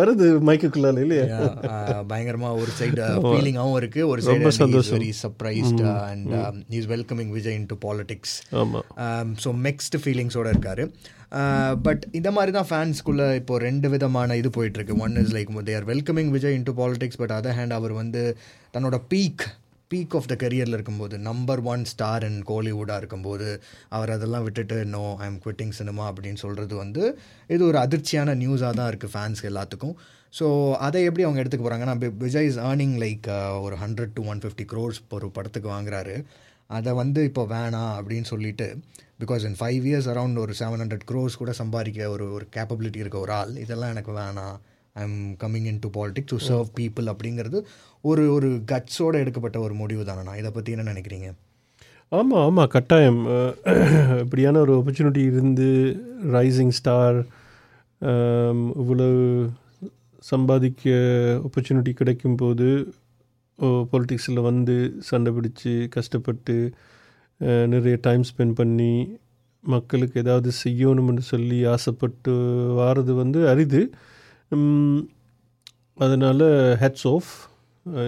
[0.00, 1.26] வருது மைக்குக்குள்ளால இல்லையா?
[1.76, 4.00] Uh, பயங்கரமா ஒரு சைடு ஃபீலிங்காகவும் இருக்கு.
[4.12, 4.96] ஒரு சைடு சந்தோஷம்.
[4.96, 6.32] Very surprised and
[6.78, 8.34] is welcoming Vijay in to politics
[9.44, 10.84] so mixed ஃபீலிங்ஸோட இருக்காரு.
[11.32, 14.94] Uh, பட் இந்த மாதிரி தான் ஃபேன்ஸ்குள்ளே இப்போ ரெண்டு விதமான இது போயிட்டுருக்கு.
[15.04, 18.22] One is like they are welcoming Vijay in to politics but other hand அவர் வந்து
[18.74, 19.44] தன்னோட பீக்
[19.90, 23.48] பீக் ஆஃப் த கரியரில் இருக்கும்போது நம்பர் ஒன் ஸ்டார் இன் கோலிவுட்டாக இருக்கும்போது
[23.96, 27.02] அவர் அதெல்லாம் விட்டுட்டு no I am quitting cinema அப்படின்னு சொல்கிறது வந்து
[27.56, 29.96] இது ஒரு அதிர்ச்சியான நியூஸாக தான் இருக்குது ஃபேன்ஸ்க்கு எல்லாத்துக்கும்.
[30.34, 30.46] ஸோ
[30.86, 33.28] அதை எப்படி அவங்க எடுத்துக்க போகிறாங்கன்னா விஜய் இஸ் ஏர்னிங் லைக்
[33.66, 36.16] ஒரு hundred to one fifty crores ஒரு படத்துக்கு வாங்குறாரு.
[36.66, 38.76] அதை வந்து இப்போ வேணாம் அப்படின்னு சொல்லிட்டு
[39.24, 43.18] because in five years around ஒரு செவன் ஹண்ட்ரட் க்ரோஸ் கூட சம்பாதிக்க ஒரு ஒரு கேப்பபிலிட்டி இருக்க
[43.18, 44.56] ஒரு ஆள் இதெல்லாம் எனக்கு வேணாம்
[44.92, 47.64] I am coming in to politics to serve people அப்படிங்கிறது
[48.00, 51.32] ஒரு ஒரு கட்ஸோடு எடுக்கப்பட்ட ஒரு முடிவு தானே இதை பற்றி என்ன நினைக்கிறீங்க?
[52.08, 53.22] ஆமாம் ஆமாம் கட்டாயம்.
[54.18, 55.96] இப்படியான ஒரு ஆப்பர்ச்சுனிட்டி இருந்து
[56.32, 57.26] ரைசிங் ஸ்டார்
[58.82, 59.50] இவ்வளவு
[60.18, 60.90] சம்பாதிக்க
[61.46, 62.88] ஆப்பர்ச்சுனிட்டி கிடைக்கும்போது
[63.92, 64.76] பொலிட்டிக்ஸில் வந்து
[65.08, 66.56] சண்டை பிடிச்சு கஷ்டப்பட்டு
[67.74, 68.92] நிறைய டைம் ஸ்பெண்ட் பண்ணி
[69.64, 72.32] மக்களுக்கு ஏதாவது செய்யணும்னு சொல்லி ஆசைப்பட்டு
[72.80, 73.82] வாரது வந்து அரிது.
[76.04, 76.46] அதனால்
[76.82, 77.30] ஹெட்ஸ் ஆஃப்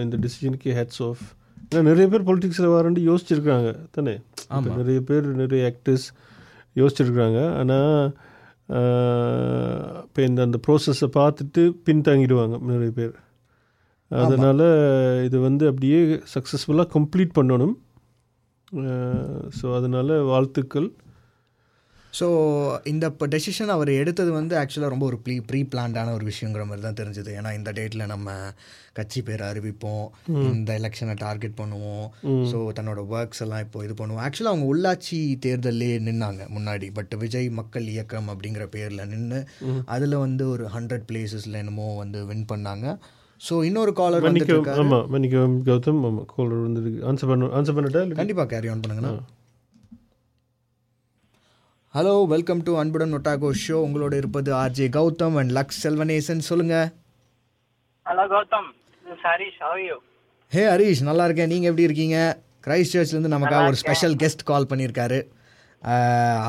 [0.03, 1.23] இந்த டிசிஷனுக்கு ஹெட்ஸ் ஆஃப்
[1.63, 4.15] ஏன்னா நிறைய பேர் பொலிட்டிக்ஸில் வரண்டு யோசிச்சிருக்காங்க தானே?
[4.79, 6.07] நிறைய பேர் நிறைய ஆக்டர்ஸ்
[6.79, 7.95] யோசிச்சிருக்காங்க ஆனால்
[10.05, 13.13] இப்போ இந்த அந்த ப்ரோசஸை பார்த்துட்டு பின்தங்கிடுவாங்க நிறைய பேர்.
[14.11, 14.65] அதனால்
[15.27, 15.99] இது வந்து அப்படியே
[16.35, 17.75] சக்ஸஸ்ஃபுல்லாக கம்ப்ளீட் பண்ணணும்.
[19.59, 20.89] ஸோ அதனால் வாழ்த்துக்கள்.
[22.17, 22.27] ஸோ
[22.91, 26.83] இந்த இப்போ டெசிஷன் அவர் எடுத்தது வந்து ஆக்சுவலாக ரொம்ப ஒரு ப்ரீ ப்ரீ பிளான்டான ஒரு விஷயங்கிற மாதிரி
[26.85, 27.31] தான் தெரிஞ்சது.
[27.39, 28.29] ஏன்னா இந்த டேட்டில் நம்ம
[28.97, 30.05] கட்சி பேர் அறிவிப்போம்.
[30.53, 32.07] இந்த எலெக்ஷனை டார்கெட் பண்ணுவோம்.
[32.51, 34.23] ஸோ தன்னோட ஒர்க்ஸ் எல்லாம் இப்போ இது பண்ணுவோம்.
[34.27, 36.89] ஆக்சுவலாக அவங்க உள்ளாட்சி தேர்தலே நின்னாங்க முன்னாடி.
[36.97, 39.41] பட் விஜய் மக்கள் இயக்கம் அப்படிங்கிற பேரில் நின்று
[39.95, 42.97] அதில் வந்து ஒரு ஹண்ட்ரட் பிளேசஸில் என்னமோ வந்து வின் பண்ணாங்க.
[43.47, 44.25] ஸோ இன்னொரு காலர்
[44.83, 49.13] ஆமாம் மன்னிக்கவும் கௌதம் ஆமாம் காலர் வந்து ஆன்சர் பண்ண ஆன்சர் பண்ணிட்டா கண்டிப்பாக கேரி ஆன் பண்ணுங்கண்ணா
[51.93, 56.75] ஹலோ வெல்கம் டு அன்புடன் ஒட்டாகோ ஷோ உங்களோட இருப்பது ஆர்ஜே கௌதம் அண்ட் லக்ஸ் செல்வனேசன் சொல்லுங்க.
[58.05, 58.67] Hello Gautham.
[59.23, 59.79] Harish how
[60.51, 61.51] hey Harish நல்லா இருக்கேன்.
[61.53, 62.17] நீங்கள் எப்படி இருக்கீங்க?
[62.65, 65.19] கிரைஸ்ட் சர்ச்லேருந்து நமக்காக ஒரு ஸ்பெஷல் கெஸ்ட் கால் பண்ணியிருக்காரு.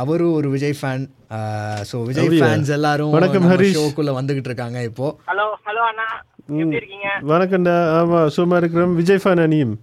[0.03, 1.07] அவரும் ஒரு Vijay fan
[1.91, 2.30] so Vijay?
[2.43, 3.49] Fans எல்லாரும் வணக்கம்.
[3.78, 5.09] ஷோக்குள்ள வந்துகிட்டு இருக்காங்க இப்போ.
[5.30, 6.09] ஹலோ ஹலோ அண்ணா.
[7.30, 7.74] வணக்கம்டா.
[7.98, 8.94] ஆமாம் சும்மா இருக்கிறோம்.
[9.01, 9.74] விஜய் ஃபேன் அனியும்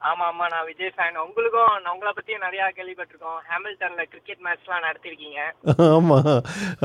[0.00, 3.38] ஆமா ஆமா நான் விஜய் ஃபேன் உங்களுக்கும் உங்களை பத்தியும் நிறைய கேள்விப்பட்டிருக்கோம்.
[3.50, 5.38] ஹாமில்டன்ல கிரிக்கெட் மேட்ச்லாம் நடத்திருக்கீங்க.
[5.96, 6.28] ஆமாம்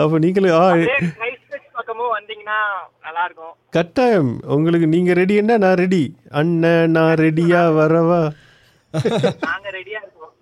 [0.02, 2.60] அப்போ நீங்களே ஆ அப்படியே கிரைஸ்ட் பக்கமும் வந்தீங்கன்னா
[3.08, 3.54] நல்லா இருக்கும்.
[3.78, 4.32] கட்டாயம்.
[4.56, 6.04] உங்களுக்கு நீங்கள் ரெடின்னா நான் ரெடி
[6.42, 8.22] அண்ணன் நான் ரெடியா வரவா?
[9.50, 10.34] நாங்க ரெடியா இருக்கோம்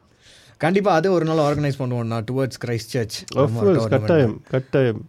[0.63, 3.17] கண்டிப்பாக அது ஒரு நாள் ஆர்கனைஸ் பண்ணுவோம் நான் டுவர்ட்ஸ் கிரைஸ்ட் சர்ச்
[3.93, 5.01] கட்டாயம் கட்டாயம்.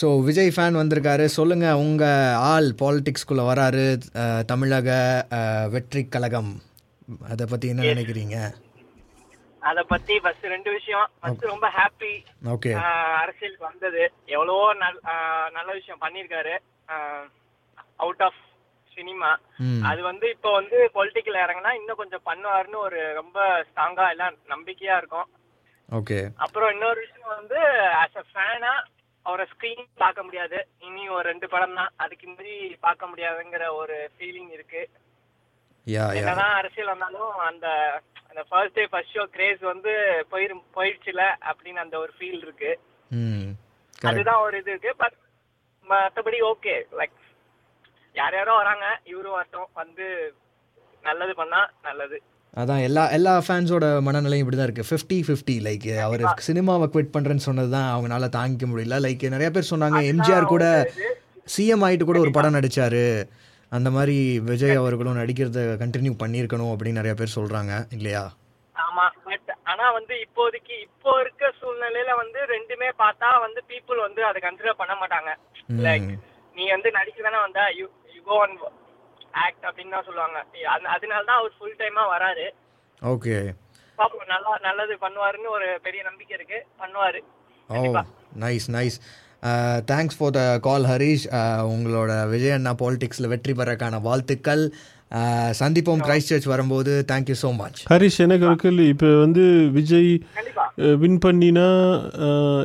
[0.00, 1.24] ஸோ விஜய் ஃபேன் வந்திருக்காரு.
[1.38, 2.04] சொல்லுங்க உங்க
[2.52, 3.84] ஆள் பாலிடிக்ஸ்குள்ள வராரு
[4.52, 4.88] தமிழக
[5.76, 6.52] வெற்றி கழகம்.
[7.32, 8.38] அதை பத்தி என்ன நினைக்கிறீங்க?
[9.70, 11.06] அத பத்தி ஃபர்ஸ்ட் ரெண்டு விஷயம்.
[11.20, 12.12] ஃபர்ஸ்ட் ரொம்ப ஹாப்பி
[12.54, 12.70] ஓகே
[13.22, 14.02] அரசியலுக்கு வந்தது.
[14.36, 14.66] எவ்வளவோ
[15.56, 16.54] நல்ல விஷயம் பண்ணிருக்காரு
[18.04, 18.40] அவுட் ஆஃப்
[19.00, 19.30] சினிமா.
[19.90, 23.38] அது வந்து இப்போ வந்து பொலிட்டிக்கல் இறங்கினா இன்னும் கொஞ்சம் பண்ணுவாருன்னு ஒரு ரொம்ப
[23.68, 25.28] ஸ்ட்ராங்கா எல்லாம் நம்பிக்கையா இருக்கும்.
[25.98, 26.18] ஓகே.
[26.44, 27.60] அப்புறம் இன்னொரு விஷயம் வந்து
[28.00, 28.72] ஆஸ் அ ஃபேனா
[29.26, 30.58] அவரை ஸ்க்ரீன் பார்க்க முடியாது.
[30.86, 31.90] இனி ஒரு ரெண்டு படம் தான்.
[32.04, 32.54] அதுக்கு முன்னாடி
[32.86, 34.82] பார்க்க முடியாதுங்கிற ஒரு ஃபீலிங் இருக்கு.
[36.20, 37.66] என்னதான் அரசியல் வந்தாலும் அந்த
[38.28, 39.92] அந்த first day first show craze வந்து
[40.32, 42.72] போயிரு போயிடுச்சுல அப்படின்னு அந்த ஒரு ஃபீல் இருக்கு.
[44.10, 44.92] அதுதான் ஒரு இது இருக்கு.
[45.02, 45.16] பட்
[45.86, 47.16] மற்றபடி ஓகே லைக்
[48.16, 49.68] யார் யாரோ வராங்க இவரும் வரட்டும்.
[49.80, 50.06] வந்து
[51.04, 52.16] நல்லது பண்ணா நல்லது.
[52.60, 57.46] அதான் எல்லா எல்லா ஃபேன்ஸோட மனநிலையும் இப்படி தான் இருக்குது ஃபிஃப்டி ஃபிஃப்டி லைக் அவர் சினிமாவை குவிட் பண்ணுறேன்னு
[57.48, 58.96] சொன்னது தான் அவங்களால தாங்கிக்க முடியல.
[59.04, 60.64] லைக் நிறைய பேர் சொன்னாங்க எம்ஜிஆர் கூட
[61.54, 63.04] சிஎம் ஆயிட்டு கூட ஒரு படம் நடிச்சாரு.
[63.72, 64.16] அந்த மாதிரி
[64.50, 68.22] விஜய் அவர்களும் நடிக்கிறத கண்டினியூ பண்ணியிருக்கணும் அப்படின்னு நிறைய பேர் சொல்கிறாங்க இல்லையா?
[68.76, 74.38] ஆமா பட் ஆனா வந்து இப்போதைக்கு இப்போ இருக்க சூழ்நிலையில வந்து ரெண்டுமே பார்த்தா வந்து பீப்புள் வந்து அதை
[74.46, 75.30] கன்சிடர் பண்ண மாட்டாங்க.
[75.86, 76.10] லைக்
[76.56, 77.64] நீ வந்து நடிக்க தானே வந்தா
[78.30, 78.60] கோ அண்ட்
[79.44, 80.38] ஆக்ட் அப்படின்னு தான் சொல்லுவாங்க.
[80.74, 82.46] அது- அதனால தான் அவர் ஃபுல் டைமா வராரு.
[83.12, 83.36] ஓகே
[83.98, 86.58] பாப்போம் நல்லா நல்லது பண்ணுவாருன்னு ஒரு பெரிய நம்பிக்கை இருக்கு.
[86.80, 87.20] பண்ணுவாரு.
[87.68, 88.00] ஓ
[88.44, 88.96] nice nice
[89.90, 91.26] thanks for the call Harish
[91.72, 94.64] உங்களோட விஜய் அண்ணா பாலிடிக்ஸில் வெற்றி பெறக்கான வாழ்த்துக்கள்.
[95.60, 96.92] சந்திப்போம் கிரைஸ்ட் சர்ச் வரும்போது.
[97.12, 98.86] Thank you so much Harish எனக்கு கேள்வி.
[98.94, 99.44] இப்போ வந்து
[99.76, 100.12] விஜய்
[101.02, 101.68] வின் பண்ணினா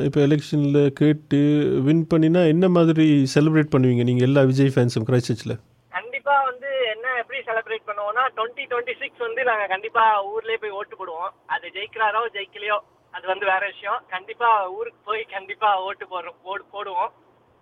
[0.08, 1.40] இப்போ எலெக்ஷனில் கேட்டு
[1.86, 4.04] வின் பண்ணினா என்ன மாதிரி செலிப்ரேட் பண்ணுவீங்க?
[4.10, 5.56] நீங்கள் எல்லா விஜய் ஃபேன்ஸும் கிரைஸ்ட் சர்ச்சில்
[5.98, 10.94] கண்டிப்பா வந்து என்ன எப்படி செலிப்ரேட் பண்ணுவோம்னா டுவெண்ட்டி டுவெண்ட்டி சிக்ஸ் வந்து நாங்க கண்டிப்பா ஊர்லயே போய் ஓட்டு
[11.00, 11.30] போடுவோம்.
[11.54, 12.78] அது ஜெயிக்கிறாரோ ஜெயிக்கலையோ
[13.14, 14.00] அது வந்து வேற விஷயம்.
[14.14, 17.12] கண்டிப்பா ஊருக்கு போய் கண்டிப்பா ஓட்டு போடுறோம் ஓடு போடுவோம்.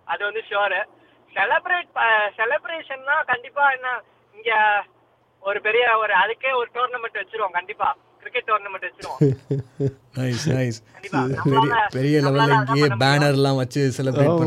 [0.07, 0.81] அது வந்து ஷுவரு
[1.35, 1.89] செலிப்ரேட்
[2.39, 3.89] செலிப்ரேஷன்னா கண்டிப்பா என்ன
[4.35, 4.51] இங்க
[5.43, 7.87] ஒரு பெரிய ஒரு அதுக்கே ஒரு டோர்னமெண்ட் வச்சிருவோம் கண்டிப்பா.
[8.21, 9.19] கிரிக்கெட் டோர்னமெண்ட் வச்சிருவோம்.
[10.17, 11.19] நைஸ் நைஸ் கண்டிப்பா.
[11.19, 14.39] பெரிய நம்மளால- பெரிய லெவலில் நம்மளால இங்கேயே அதான் பேனர்லாம் வச்சு செலிப்ரேட்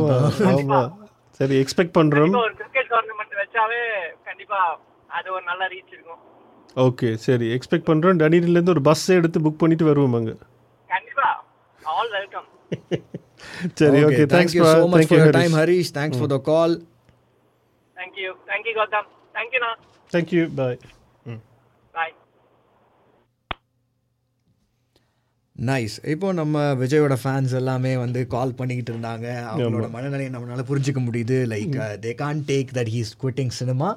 [1.41, 3.83] சரி எக்ஸ்பெக்ட் கண்டிப்பா ஒரு கிரிக்கெட் டோர்னமெண்ட் வச்சாவே
[4.25, 4.61] கண்டிப்பா
[5.11, 6.21] அது ஒரு நல்ல ரீச் இருக்கும்.
[6.77, 10.35] ஓகே சரி எக்ஸ்பெக்ட் பண்ணுறோம் டனியிலேருந்து ஒரு பஸ் எடுத்து புக் பண்ணிட்டு வருவோம் அங்கே.
[10.91, 11.29] கண்டிப்பா.
[11.83, 12.49] ஆல் வெல்கம்
[13.81, 16.41] சரி okay thank thanks you so much thank for you time Harish thanks for the
[16.47, 16.75] call
[17.97, 19.09] thank you thank you Gautham
[19.39, 19.73] தேங்க்யூண்ணா
[20.13, 20.79] thank you bye
[21.95, 22.15] bye
[25.57, 29.27] nice இப்போ நம்ம விஜயோட ஃபேன்ஸ் எல்லாமே வந்து கால் பண்ணிக்கிட்டு இருந்தாங்க.
[29.53, 31.37] அவங்களோட மனநிலையை நம்மளால புரிஞ்சுக்க முடியுது.
[31.53, 31.75] Like
[32.05, 33.89] they can take that he's quitting cinema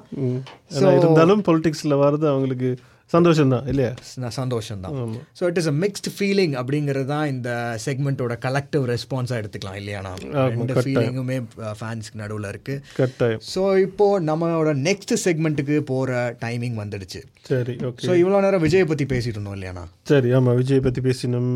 [1.02, 2.70] இருந்தாலும் பொலிட்டிக்ஸில் வர்றது அவங்களுக்கு
[3.14, 3.90] சந்தோஷம் தான் இல்லையா
[4.38, 4.94] சந்தோஷம் தான்
[5.38, 7.50] so it is a mixed feeling அப்படிங்கிறது தான் இந்த
[7.86, 10.12] செக்மெண்ட்டோட கலெக்டிவ் ரெஸ்பான்ஸாக எடுத்துக்கலாம் இல்லையாண்ணா
[10.54, 11.38] ரெண்டு ஃபீலிங்குமே
[11.80, 12.76] ஃபேன்ஸ்க்கு நடுவில் இருக்கு.
[13.00, 13.42] கட்டாயம்.
[13.52, 17.22] ஸோ இப்போ நம்மளோட நெக்ஸ்ட் செக்மெண்ட்டுக்கு போகிற டைமிங் வந்துடுச்சு.
[17.50, 21.54] சரி ஓகே ஸோ இவ்வளோ நேரம் விஜயை பற்றி பேசிட்டு இருந்தோம் இல்லையாண்ணா சரி ஆமாம் விஜய் பற்றி பேசினோம்.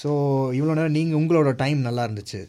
[0.00, 0.10] ஸோ
[0.56, 2.40] இவ்வளோ நேரம் நீங்கள் உங்களோட டைம் நல்லா இருந்துச்சு.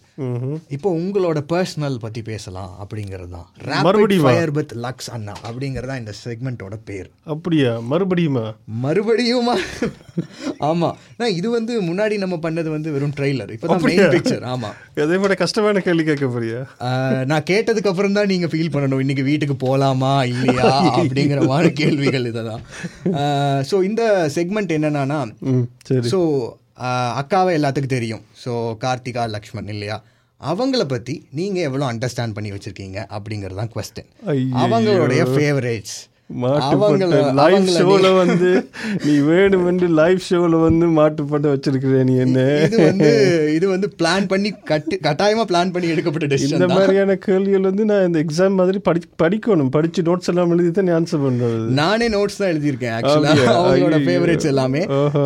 [0.75, 3.47] இப்போ உங்களோட பர்சனல் பற்றி பேசலாம் அப்படிங்கிறது தான்
[3.87, 4.29] மறுபடியுமா?
[4.29, 7.07] ஃபயர் வித் லக்ஸ் அண்ணா அப்படிங்கிறது தான் இந்த செக்மெண்ட்டோட பேர்.
[7.35, 7.71] அப்படியா?
[7.91, 8.45] மறுபடியுமா
[8.85, 9.55] மறுபடியுமா
[10.69, 14.75] ஆமாம் நான் இது வந்து முன்னாடி நம்ம பண்ணது வந்து வெறும் ட்ரெய்லர் இப்போ தான் மெயின் பிக்சர் ஆமாம்
[15.05, 16.61] அதே விட கஷ்டமான கேள்வி கேட்க போறியா?
[17.31, 19.03] நான் கேட்டதுக்கு அப்புறம் தான் நீங்கள் ஃபீல் பண்ணணும்.
[19.05, 20.71] இன்னைக்கு வீட்டுக்கு போகலாமா இல்லையா
[21.01, 22.63] அப்படிங்கிற மாதிரி கேள்விகள் இதெல்லாம்.
[23.71, 24.03] ஸோ இந்த
[24.37, 25.21] செக்மெண்ட் என்னன்னா
[26.13, 26.21] ஸோ
[27.21, 28.23] அக்காவை எல்லாத்துக்கும் தெரியும்.
[28.43, 28.51] ஸோ
[28.83, 29.97] கார்த்திகா லக்ஷ்மண் இல்லையா?
[30.41, 34.09] அவங்கள பற்றி நீங்கள் எவ்வளோ அண்டர்ஸ்டாண்ட் பண்ணி வச்சிருக்கீங்க அப்படிங்கிறது தான் கொஸ்டின்.
[34.63, 35.97] அவங்களுடைய ஃபேவரேட்ஸ்
[36.43, 38.49] மாட்டுப்பட்ட லைவ் ஷோல வந்து
[39.05, 42.39] நீ வேணுமென்று லைவ் ஷோல வந்து மாட்டுப்பட்ட வச்சிருக்கிற நீ என்ன?
[42.65, 43.09] இது வந்து
[43.57, 48.19] இது வந்து பிளான் பண்ணி கட்டு கட்டாயமா பிளான் பண்ணி எடுக்கப்பட்ட இந்த மாதிரியான கேள்விகள் வந்து நான் இந்த
[48.25, 49.71] எக்ஸாம் மாதிரி படி படிக்கணும்.
[49.77, 51.63] படிச்சு நோட்ஸ் எல்லாம் எழுதி தான் ஆன்சர் பண்றது.
[51.79, 53.33] நானே நோட்ஸ் தான் எழுதியிருக்கேன் ஆக்சுவலா?
[53.55, 53.99] அவங்களோட.
[54.07, 54.83] ஃபேவரேட்ஸ் எல்லாமே.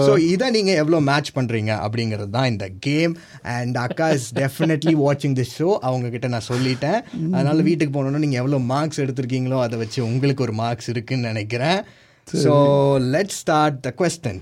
[0.08, 3.16] ஸோ இதை நீங்க எவ்வளோ மேட்ச் பண்றீங்க அப்படிங்கிறது தான் இந்த கேம்
[3.58, 7.00] அண்ட் அக்கா இஸ் டெஃபினெட்லி வாட்சிங் திஸ் ஷோ அவங்க கிட்ட நான் சொல்லிட்டேன்.
[7.36, 11.80] அதனால வீட்டுக்கு போனோன்னா நீங்க எவ்வளோ மார்க்ஸ் எடுத்திருக்கீங்களோ அதை வச்சு உங்களுக்கு ஒரு மார்க்ஸ் இருக்குன்னு நினைக்கிறேன்.
[12.28, 12.54] So
[13.14, 14.42] let start the question.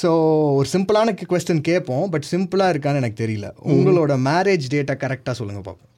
[0.00, 0.10] So
[0.58, 3.48] ஒரு சிம்பிளான கொஸ்டின் கேட்போம் பட் சிம்பிளாக இருக்கான்னு எனக்கு தெரியல.
[3.74, 5.92] உங்களோட மேரேஜ் டேட்டை கரெக்டாக சொல்லுங்க பார்ப்போம்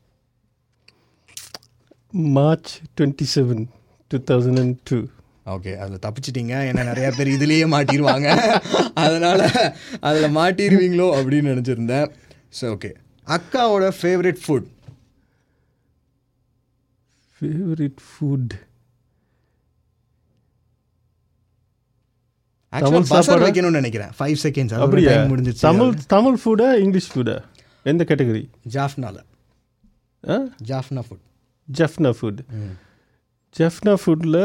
[2.37, 3.65] March twenty seven
[4.11, 4.99] two thousand and two
[5.55, 6.55] okay அதில் தப்பிச்சிட்டீங்க.
[6.69, 8.29] ஏன்னா நிறைய பேர் இதுலேயே மாட்டிடுவாங்க
[9.03, 9.45] அதனால்
[10.09, 12.09] அதில் மாட்டிடுவீங்களோ அப்படின்னு நினச்சிருந்தேன்.
[12.59, 12.91] ஸோ ஓகே
[13.37, 14.69] அக்காவோட favourite food
[17.41, 18.55] favourite food
[22.73, 23.45] Tamil சாப்பாடா?
[23.45, 24.11] வைக்கணும்னு நினைக்கிறேன்.
[24.19, 25.13] ஃபைவ் செகண்ட்ஸ் அப்படியா?
[25.31, 27.37] முடிஞ்சிச்சு தமிழ் தமிழ் ஃபுட்டா இங்கிலீஷ் ஃபுட்டா
[27.93, 28.43] எந்த கேட்டகரி
[28.75, 29.17] ஜாஃப்னால
[30.71, 31.25] ஜாஃப்னா ஃபுட்
[31.69, 32.41] ஜெஃப்னா ஃபுட்
[33.57, 34.41] ஜெஃப்னா ஃபுட்டில்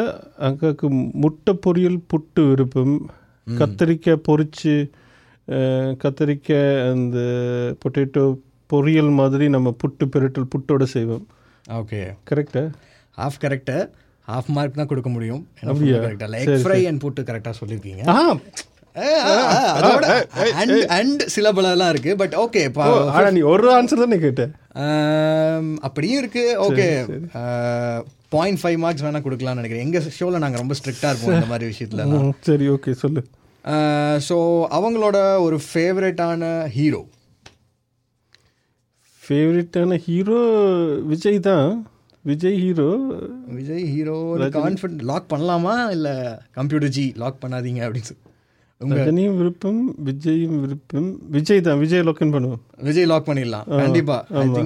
[0.47, 0.87] அக்காவுக்கு
[1.23, 2.95] முட்டை பொரியல் புட்டு விருப்பம்.
[3.47, 4.75] கத்திரிக்காய் பொரிச்சு
[6.03, 7.17] கத்திரிக்காய் அந்த
[7.83, 8.23] பொட்டேட்டோ
[8.73, 11.25] பொரியல் மாதிரி நம்ம புட்டு பிரட்டல் புட்டோட செய்வோம்.
[11.79, 11.99] ஓகே
[12.29, 12.63] கரெக்டா
[13.17, 13.75] ஹாஃப் கரெக்டு
[14.31, 15.41] ஹாஃப் மார்க் தான் கொடுக்க முடியும்?
[15.61, 18.03] கரெக்டாக எக் ஃப்ரை அண்ட் புட்டு கரெக்டாக சொல்லியிருக்கீங்க
[20.97, 22.63] அண்ட் சிலபலெல்லாம் இருக்கு பட் ஓகே
[23.37, 24.43] நீ ஒரு ஆன்சர் தானே கேட்ட.
[25.87, 26.43] அப்படியும் இருக்கு.
[26.65, 26.87] ஓகே
[28.35, 29.85] பாயிண்ட் ஃபைவ் மார்க்ஸ் வேணா கொடுக்கலாம்னு நினைக்கிறேன்.
[29.87, 32.05] எங்க ஷோல நாங்க ரொம்ப ஸ்ட்ரிக்டா இருப்போம் இந்த மாதிரி விஷயத்துல
[32.49, 33.23] சரி ஓகே சொல்லு.
[34.27, 34.37] ஸோ
[34.77, 35.17] அவங்களோட
[35.47, 37.01] ஒரு ஃபேவரட்டான ஹீரோ
[39.23, 40.39] ஃபேவரட்டான ஹீரோ
[41.11, 41.67] விஜய் தான்.
[42.25, 42.89] Vijay hero
[43.55, 44.17] Vijay hero
[44.59, 45.73] confident lock பண்ணலாமா?
[45.95, 46.07] இல்ல
[46.57, 48.21] கம்ப்யூட்டர் ஜி லாக் பண்ணாதீங்க அப்படின்னு சொல்லி
[48.81, 51.09] ரஜினியும் விருப்பம் விஜயும் விருப்பம்.
[51.35, 53.67] விஜய் தான் விஜய் லோக்கன் பண்ணுவோம் விஜய் லாக் பண்ணிடலாம்.
[53.81, 54.17] கண்டிப்பா.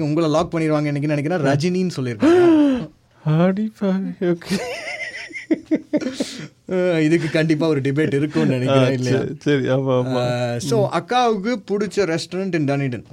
[0.07, 1.45] உங்களை லாக் பண்ணிடுவாங்க எனக்கு நினைக்கிறேன்.
[1.51, 1.95] ரஜினின்னு
[3.81, 4.57] பாவி ஓகே
[7.05, 9.19] இதுக்கு கண்டிப்பா ஒரு டிபேட் இருக்கும்னு நினைக்கிறேன் இல்லையா?
[9.19, 10.23] சரி, சரி ஆமா ஆமா.
[10.69, 13.05] ஸோ அக்காவுக்கு பிடிச்ச ரெஸ்டாரண்ட் இன் டனிடன்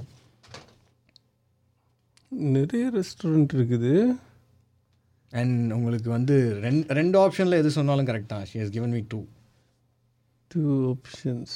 [2.55, 3.93] நிறைய ரெஸ்டாரண்ட் இருக்குது.
[5.31, 8.45] அண்ட் உங்களுக்கு வந்து ரெண்டு ரெண்டு ஆப்ஷனில் எது சொன்னாலும் கரெக்ட் தான்.
[8.45, 9.25] She has given me two
[10.47, 10.63] two
[10.93, 11.55] options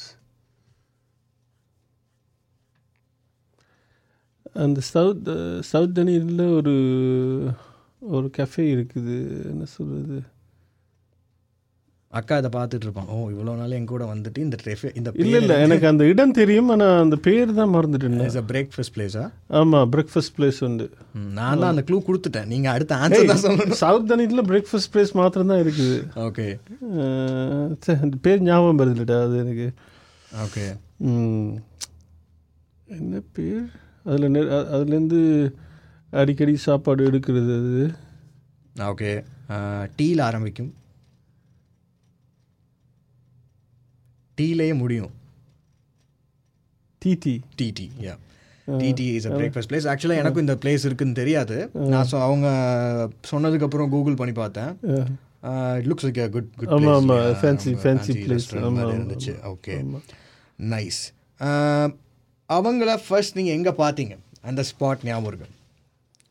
[4.53, 6.73] அந்த சவுத் சவுத் தனியில் ஒரு
[7.99, 9.45] ஒரு கஃபே இருக்குது.
[9.49, 10.23] என்ன சொல்கிறது
[12.13, 13.07] அக்கா இதை பார்த்துட்டு இருப்பான்.
[13.07, 16.69] ஓ இவ்வளோ நாள் என் கூட வந்துட்டு இந்த tref- இந்த இல்லை இல்லை எனக்கு அந்த இடம் தெரியும்
[16.69, 20.85] ஆனால் அந்த பேர் தான் மறந்துட்டேன் இஸ் அ பிரேக்ஃபாஸ்ட் பிளேஸா ஆமாம் பிரேக்ஃபாஸ்ட் பிளேஸ் வந்து
[21.37, 22.45] நான் தான் அந்த க்ளூ கொடுத்துட்டேன்.
[22.45, 23.77] நீங்கள் அடுத்த ஆன்சர் தான் சொல்லணும்.
[23.83, 25.97] சவுத் தனியில் பிரேக்ஃபாஸ்ட் பிளேஸ் மாத்திரம் தான் இருக்குது.
[26.25, 26.47] ஓகே
[28.21, 29.67] பேர் ஞாபகம் வருதுல்லடா அது எனக்கு.
[30.31, 30.65] ஓகே.
[32.87, 33.63] என்ன பேர்?
[34.03, 34.37] அதில்
[34.75, 35.21] அதுலேருந்து
[36.13, 37.85] அடிக்கடி சாப்பாடு எடுக்கிறது அது.
[38.89, 39.11] ஓகே
[39.97, 40.73] டீயில் ஆரம்பிக்கும்.
[44.39, 45.13] டீலேயே முடியும்.
[47.01, 48.15] TT TT yeah
[48.67, 51.57] TT is a breakfast place ஆக்சுவலாக எனக்கும் இந்த பிளேஸ் இருக்குன்னு தெரியாது.
[51.93, 52.47] நான் ஸோ அவங்க
[53.31, 54.71] சொன்னதுக்கப்புறம் கூகுள் பண்ணி பார்த்தேன்.
[55.79, 57.17] It looks like good good ஆமா, ஆமா.
[57.43, 58.47] Fancy- fancy place.
[58.53, 59.75] ஆமா, ஆமா, இருந்துச்சு ஓகே
[60.73, 61.01] நைஸ்
[62.49, 64.15] அவங்கள ஃபர்ஸ்ட் நீங்கள் எங்கே பார்த்தீங்க?
[64.49, 65.47] அந்த ஸ்பாட் ஞாபகம் இருக்கு.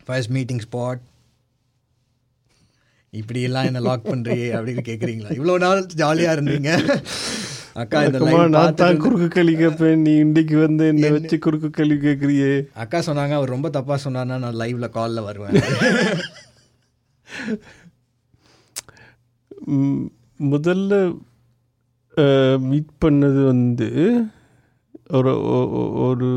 [0.06, 1.02] ஃபர்ஸ்ட் மீட்டிங் ஸ்பாட்
[3.12, 6.70] இப்படி எல்லாம் என்ன லாக் பண்றியே அப்படின்னு கேட்குறீங்களா இவ்வளோ நாள் ஜாலியாக இருந்தீங்க.
[7.78, 8.18] அக்கா இந்த
[8.52, 13.34] நான் தான் குறுக்கு கேள்வி கேட்பேன் நீ இன்னைக்கு வந்து என்ன வச்சு குறுக்கு கேள்வி கேட்குறியே அக்கா சொன்னாங்க
[13.34, 15.56] அவர் ரொம்ப தப்பா சொன்னார்னா நான் லைவ்ல கால்ல வருவேன்.
[20.40, 20.92] முதல்ல
[22.64, 23.88] மீட் பண்ணது வந்து
[25.10, 25.32] ஒரு
[26.04, 26.28] ஒரு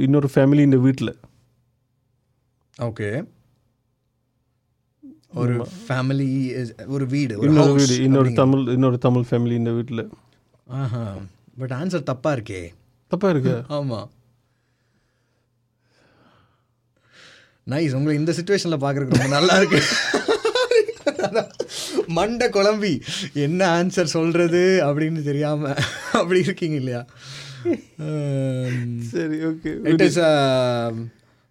[0.00, 1.12] இன்னொரு ஃபேமிலி இந்த வீட்டில்
[2.76, 3.08] ஓகே
[5.34, 6.28] ஒரு ஃபேமிலி
[6.88, 10.04] ஒரு வீடு இன்னொரு வீடு இன்னொரு தமிழ் இன்னொரு தமிழ் ஃபேமிலி இந்த வீட்டில்
[10.68, 11.02] ஆஹா.
[11.58, 12.62] பட் ஆன்சர் தப்பா இருக்கே.
[13.10, 13.54] தப்பா இருக்கு?
[13.78, 14.00] ஆமா.
[17.66, 19.80] நைஸ் உங்களை இந்த சுச்சுவேஷன்ல பார்க்கறதுக்கு ரொம்ப நல்லா இருக்கு
[22.08, 22.92] மண்டை குழம்பி
[23.38, 25.72] என்ன ஆன்சர் சொல்றது அப்படின்னு தெரியாம
[26.12, 27.02] அப்படி இருக்கீங்க இல்லையா?
[29.10, 29.70] சரி okay.
[29.84, 30.18] It is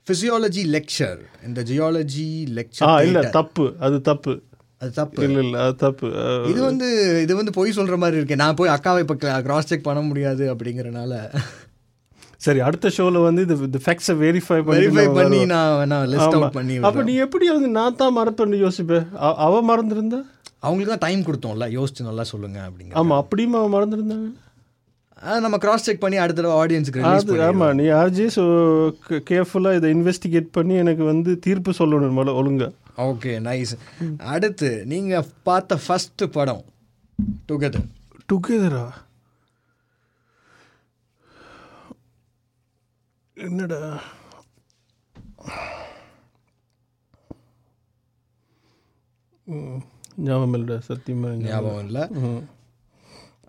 [0.07, 3.75] physiology lecture இந்த ஜியாலஜி லெக்சர் இல்லை தப்பு.
[3.79, 4.33] அது தப்பு.
[4.81, 5.21] அது தப்பு.
[5.27, 6.07] இல்லை இல்லை அது தப்பு.
[6.51, 6.87] இது வந்து
[7.25, 9.15] இது வந்து பொய் சொல்ற மாதிரி இருக்கேன் நான் போய் அக்காவை இப்போ
[9.47, 11.13] கிராஸ் செக் பண்ண முடியாது அப்படிங்கறனால.
[12.45, 15.39] சரி அடுத்த ஷோவில் வந்து இது இந்த ஃபேக்ட்ஸை வெரிஃபை பண்ணி வெரிஃபை நான் பண்ணி.
[15.53, 16.35] நான் வேணா லிஸ்ட்.
[16.39, 19.07] அவுட் பண்ணி அப்ப நீ எப்படி வந்து நான் தான் மறப்பேன்னு யோசிப்பேன்
[19.45, 20.19] அவ மறந்துருந்தா?
[20.65, 21.65] அவங்களுக்கு தான் டைம் கொடுத்தோம்ல.
[21.77, 24.29] யோசிச்சு நல்லா சொல்லுங்க அப்படிங்க ஆமா அப்படியும் அவ மறந்துருந்தாங்க?
[25.43, 28.43] நம்ம கிராஸ் செக் பண்ணி அடுத்த தடவை ஆடியன்ஸ்க்கு ரிலீஸ் அது ஆமா நீ ஆர்ஜே ஸோ
[29.29, 32.69] கேர்ஃபுல்லாக இதை இன்வெஸ்டிகேட் பண்ணி எனக்கு வந்து தீர்ப்பு சொல்லணும் முதல்ல ஒழுங்கா.
[32.97, 33.73] ஓகே நைஸ்
[34.25, 36.63] அடுத்து நீங்க பார்த்த ஃபர்ஸ்ட் படம்
[37.51, 37.87] டுகெதர்
[38.33, 38.85] டுகெதரா
[43.37, 43.81] என்னடா?
[50.17, 52.03] ஞாபகம் இல்லைடா சத்தியமா ஞாபகம் இல்லை.
[52.21, 52.41] ம்.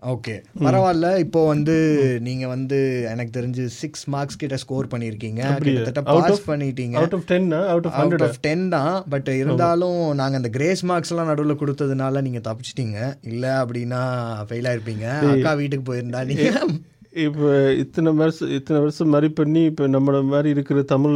[0.03, 1.73] ஓகே பரவாயில்ல இப்போ வந்து
[2.21, 2.77] நீங்க வந்து
[3.09, 5.73] எனக்கு தெரிஞ்சு சிக்ஸ் மார்க்ஸ் கிட்ட ஸ்கோர் பண்ணியிருக்கீங்க அப்படியா?
[5.77, 6.95] கிட்டத்தட்ட Out பாஸ் of- பண்ணிட்டீங்க.
[6.99, 7.59] out of 10 -ஆ?
[7.73, 8.29] Out of அவுட் 100 -ஆ?
[8.29, 12.99] ஆஃப் டென் தான் பட் இருந்தாலும் நாங்க அந்த கிரேஸ் மார்க்ஸ் எல்லாம் நடுவில் கொடுத்ததுனால நீங்க தப்பிச்சிட்டீங்க.
[13.29, 14.01] இல்ல அப்படின்னா
[14.47, 15.05] ஃபெயில் ஆயிருப்பீங்க.
[15.33, 16.47] அக்கா வீட்டுக்கு போயிருந்தா நீங்க.
[17.19, 17.47] இப்போ
[17.79, 21.15] இத்தனை வருஷம் இத்தனை வருஷம் மாதிரி பண்ணி இப்போ நம்மள மாதிரி இருக்கிற தமிழ்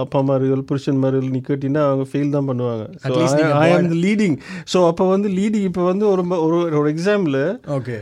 [0.00, 2.84] அப்பா மார்கள் புருஷன் மார்கள் நீ கேட்டீங்கன்னா அவங்க ஃபெயில் தான் பண்ணுவாங்க.
[3.00, 4.36] At least நீங்க ஐ ஆம் லீடிங்
[4.72, 7.40] ஸோ அப்போ வந்து லீடிங் இப்போ வந்து ஒரு ஒரு ஒரு எக்ஸாமில்
[7.72, 7.98] ஓகே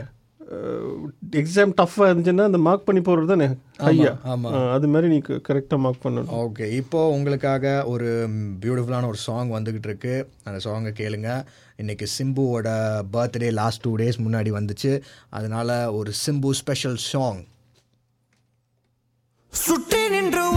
[1.39, 3.47] எக்ஸாம் டஃப்பாக இருந்துச்சுன்னா அந்த மார்க் பண்ணி போகிறது தானே?
[3.89, 4.51] ஐயா ஆமா.
[4.75, 6.31] அது மாதிரி நீ கரெக்டாக மார்க் பண்ணணும்.
[6.43, 8.07] ஓகே இப்போ உங்களுக்காக ஒரு
[8.63, 10.15] பியூட்டிஃபுல்லான ஒரு சாங் வந்துகிட்டு இருக்கு.
[10.43, 11.29] அந்த சாங்கை கேளுங்க.
[11.75, 12.67] இன்னைக்கு சிம்புவோட
[13.13, 14.93] பர்த்டே லாஸ்ட் டூ டேஸ் முன்னாடி வந்துச்சு.
[15.29, 17.41] அதனால ஒரு சிம்பு ஸ்பெஷல் சாங்
[19.53, 20.47] சுற்றி நின்று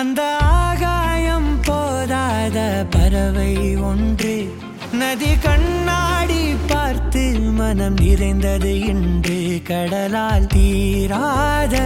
[0.00, 2.58] அந்த ஆகாயம் போதாத
[2.90, 4.54] பறவை ஒன்று.
[4.92, 9.60] நதி கண்ணாடி பார்த்து மனம் நிறைந்தது இன்று.
[9.64, 11.76] கடலால் தீராத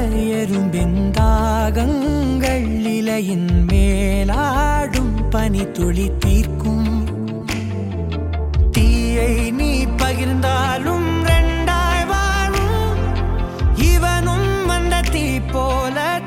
[0.41, 6.91] எறும்பின் தாகங்கள் இலையின் மேலாடும் பனி துளி தீர்க்கும்.
[8.73, 12.97] தீயை நீ பகிர்ந்தாலும் ரெண்டாய் வாழும்.
[13.77, 16.21] இவனும் வந்த தீ போல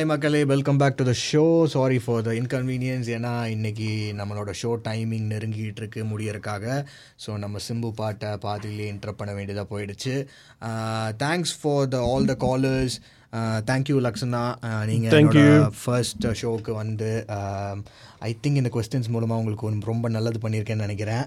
[0.00, 0.38] ஹாய் மக்களே.
[0.50, 1.42] Welcome back to the show
[1.72, 3.88] sorry for the inconvenience ஏன்னா இன்னைக்கு
[4.20, 6.64] நம்மளோட ஷோ டைமிங் நெருங்கிட்டு இருக்கு முடியறதுக்காக.
[7.24, 10.14] ஸோ நம்ம சிம்பு பாட்டை பாதியிலே இன்டர் பண்ண வேண்டியதாக போயிடுச்சு.
[11.24, 12.96] Thanks for the all the callers
[13.70, 14.44] thank you Lakshana.
[14.92, 15.68] நீங்கள்.
[15.82, 17.10] ஃபர்ஸ்ட் ஷோக்கு வந்து
[18.28, 21.22] ஐ திங்க் இந்த கொஸ்டின்ஸ் மூலமாக உங்களுக்கு ரொம்ப நல்லது பண்ணியிருக்கேன்னு நினைக்கிறேன்.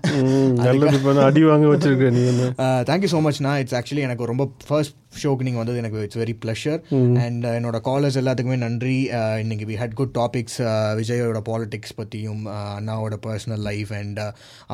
[0.65, 2.49] நல்லது அடி வாங்க வச்சிருக்க நீ என்ன?
[2.89, 6.79] தேங்க்யூ ஸோ மச்ண்ணா இட்ஸ் ஆக்சுவலி எனக்கு ரொம்ப ஃபர்ஸ்ட் ஷோக்கு நீங்கள் வந்தது எனக்கு இட்ஸ் வெரி ப்ளஷர்.
[7.23, 8.97] அண்ட் என்னோட காலர்ஸ் எல்லாத்துக்குமே நன்றி.
[9.19, 10.59] Uh, இன்னைக்கு வி ஹட் குட் டாபிக்ஸ்
[10.99, 12.43] விஜயோட பாலிடிக்ஸ் பற்றியும்
[12.77, 14.21] அண்ணாவோட பர்சனல் லைஃப் அண்ட்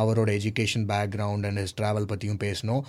[0.02, 2.84] அவரோட education background and his travel பற்றியும் பேசணும்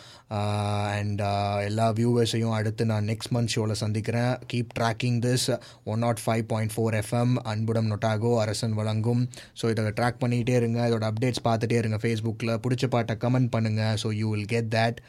[0.99, 1.23] அண்ட்
[1.69, 4.33] எல்லா வியூவர்ஸையும் அடுத்து நான் நெக்ஸ்ட் மந்த் ஷோவில் சந்திக்கிறேன்.
[4.53, 5.49] Keep tracking this
[5.93, 9.20] one not five point four FM அன்புடம் நொட்டாகோ அரசன் வழங்கும்
[9.63, 10.79] ஸோ இதை ட்ராக் பண்ணிகிட்டே இருங்க.
[10.91, 15.01] இதோட அப்டேட்ஸ் பார்த்துட்டே இருங்க ஃபேஸ்புக்கில் பிடிச்ச பாட்டை கமெண்ட் பண்ணுங்கள் so you will get that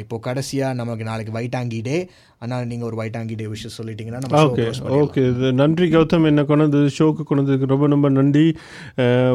[0.00, 1.98] இப்போ கடைசியாக நமக்கு நாளைக்கு வைட்டாங்கி டே
[2.42, 4.64] ஆனால் நீங்கள் ஒரு வைட்டாங்கி டே விஷயம் சொல்லிட்டீங்கன்னா நம்ம ஓகே.
[5.02, 6.26] ஓகே இது நன்றி கௌதம்.
[6.30, 6.80] என்ன கொண்டது?
[6.96, 8.44] ஷோக்கு கொண்டதுக்கு ரொம்ப ரொம்ப நன்றி.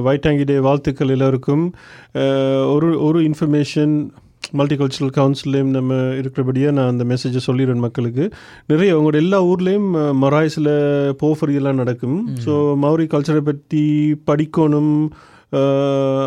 [0.08, 1.66] வைட்டாங்கி டே வாழ்த்துக்கள் எல்லோருக்கும்.
[2.76, 3.96] ஒரு ஒரு இன்ஃபர்மேஷன்
[4.54, 8.30] மல்டிகல்ச்சரல் கவுன்சிலையும் நம்ம இருக்கிறபடியாக நான் அந்த மெசேஜை சொல்லிடுறேன் மக்களுக்கு.
[8.68, 9.90] நிறைய அவங்களோட எல்லா ஊர்லேயும்
[10.22, 10.74] மொராய்ஸில்
[11.24, 12.18] போஃபரியெல்லாம் நடக்கும்.
[12.46, 13.86] ஸோ மௌரி கல்ச்சரை பற்றி
[14.32, 15.10] படிக்கணும்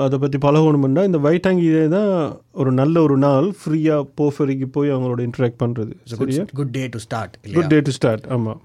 [0.03, 5.29] அதை பற்றி பழகணும்னா இந்த வைட்டாங்கி டே தான் ஒரு நல்ல ஒரு நாள் ஃப்ரீயாக போஃபரிக்கு போய் அவங்களோட
[5.29, 7.53] இன்ட்ராக்ட் பண்ணுறது சரியா good day to start.
[7.55, 8.61] Good day to start ஆமாம்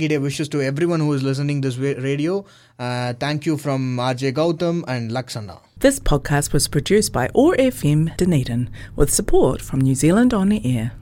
[0.00, 2.44] Day wishes to everyone who is listening this wa- radio.
[2.78, 5.56] Uh, thank you from RJ Gautam and Laksana.
[5.82, 10.92] This podcast was produced by ORFM Dunedin with support from New Zealand On the Air.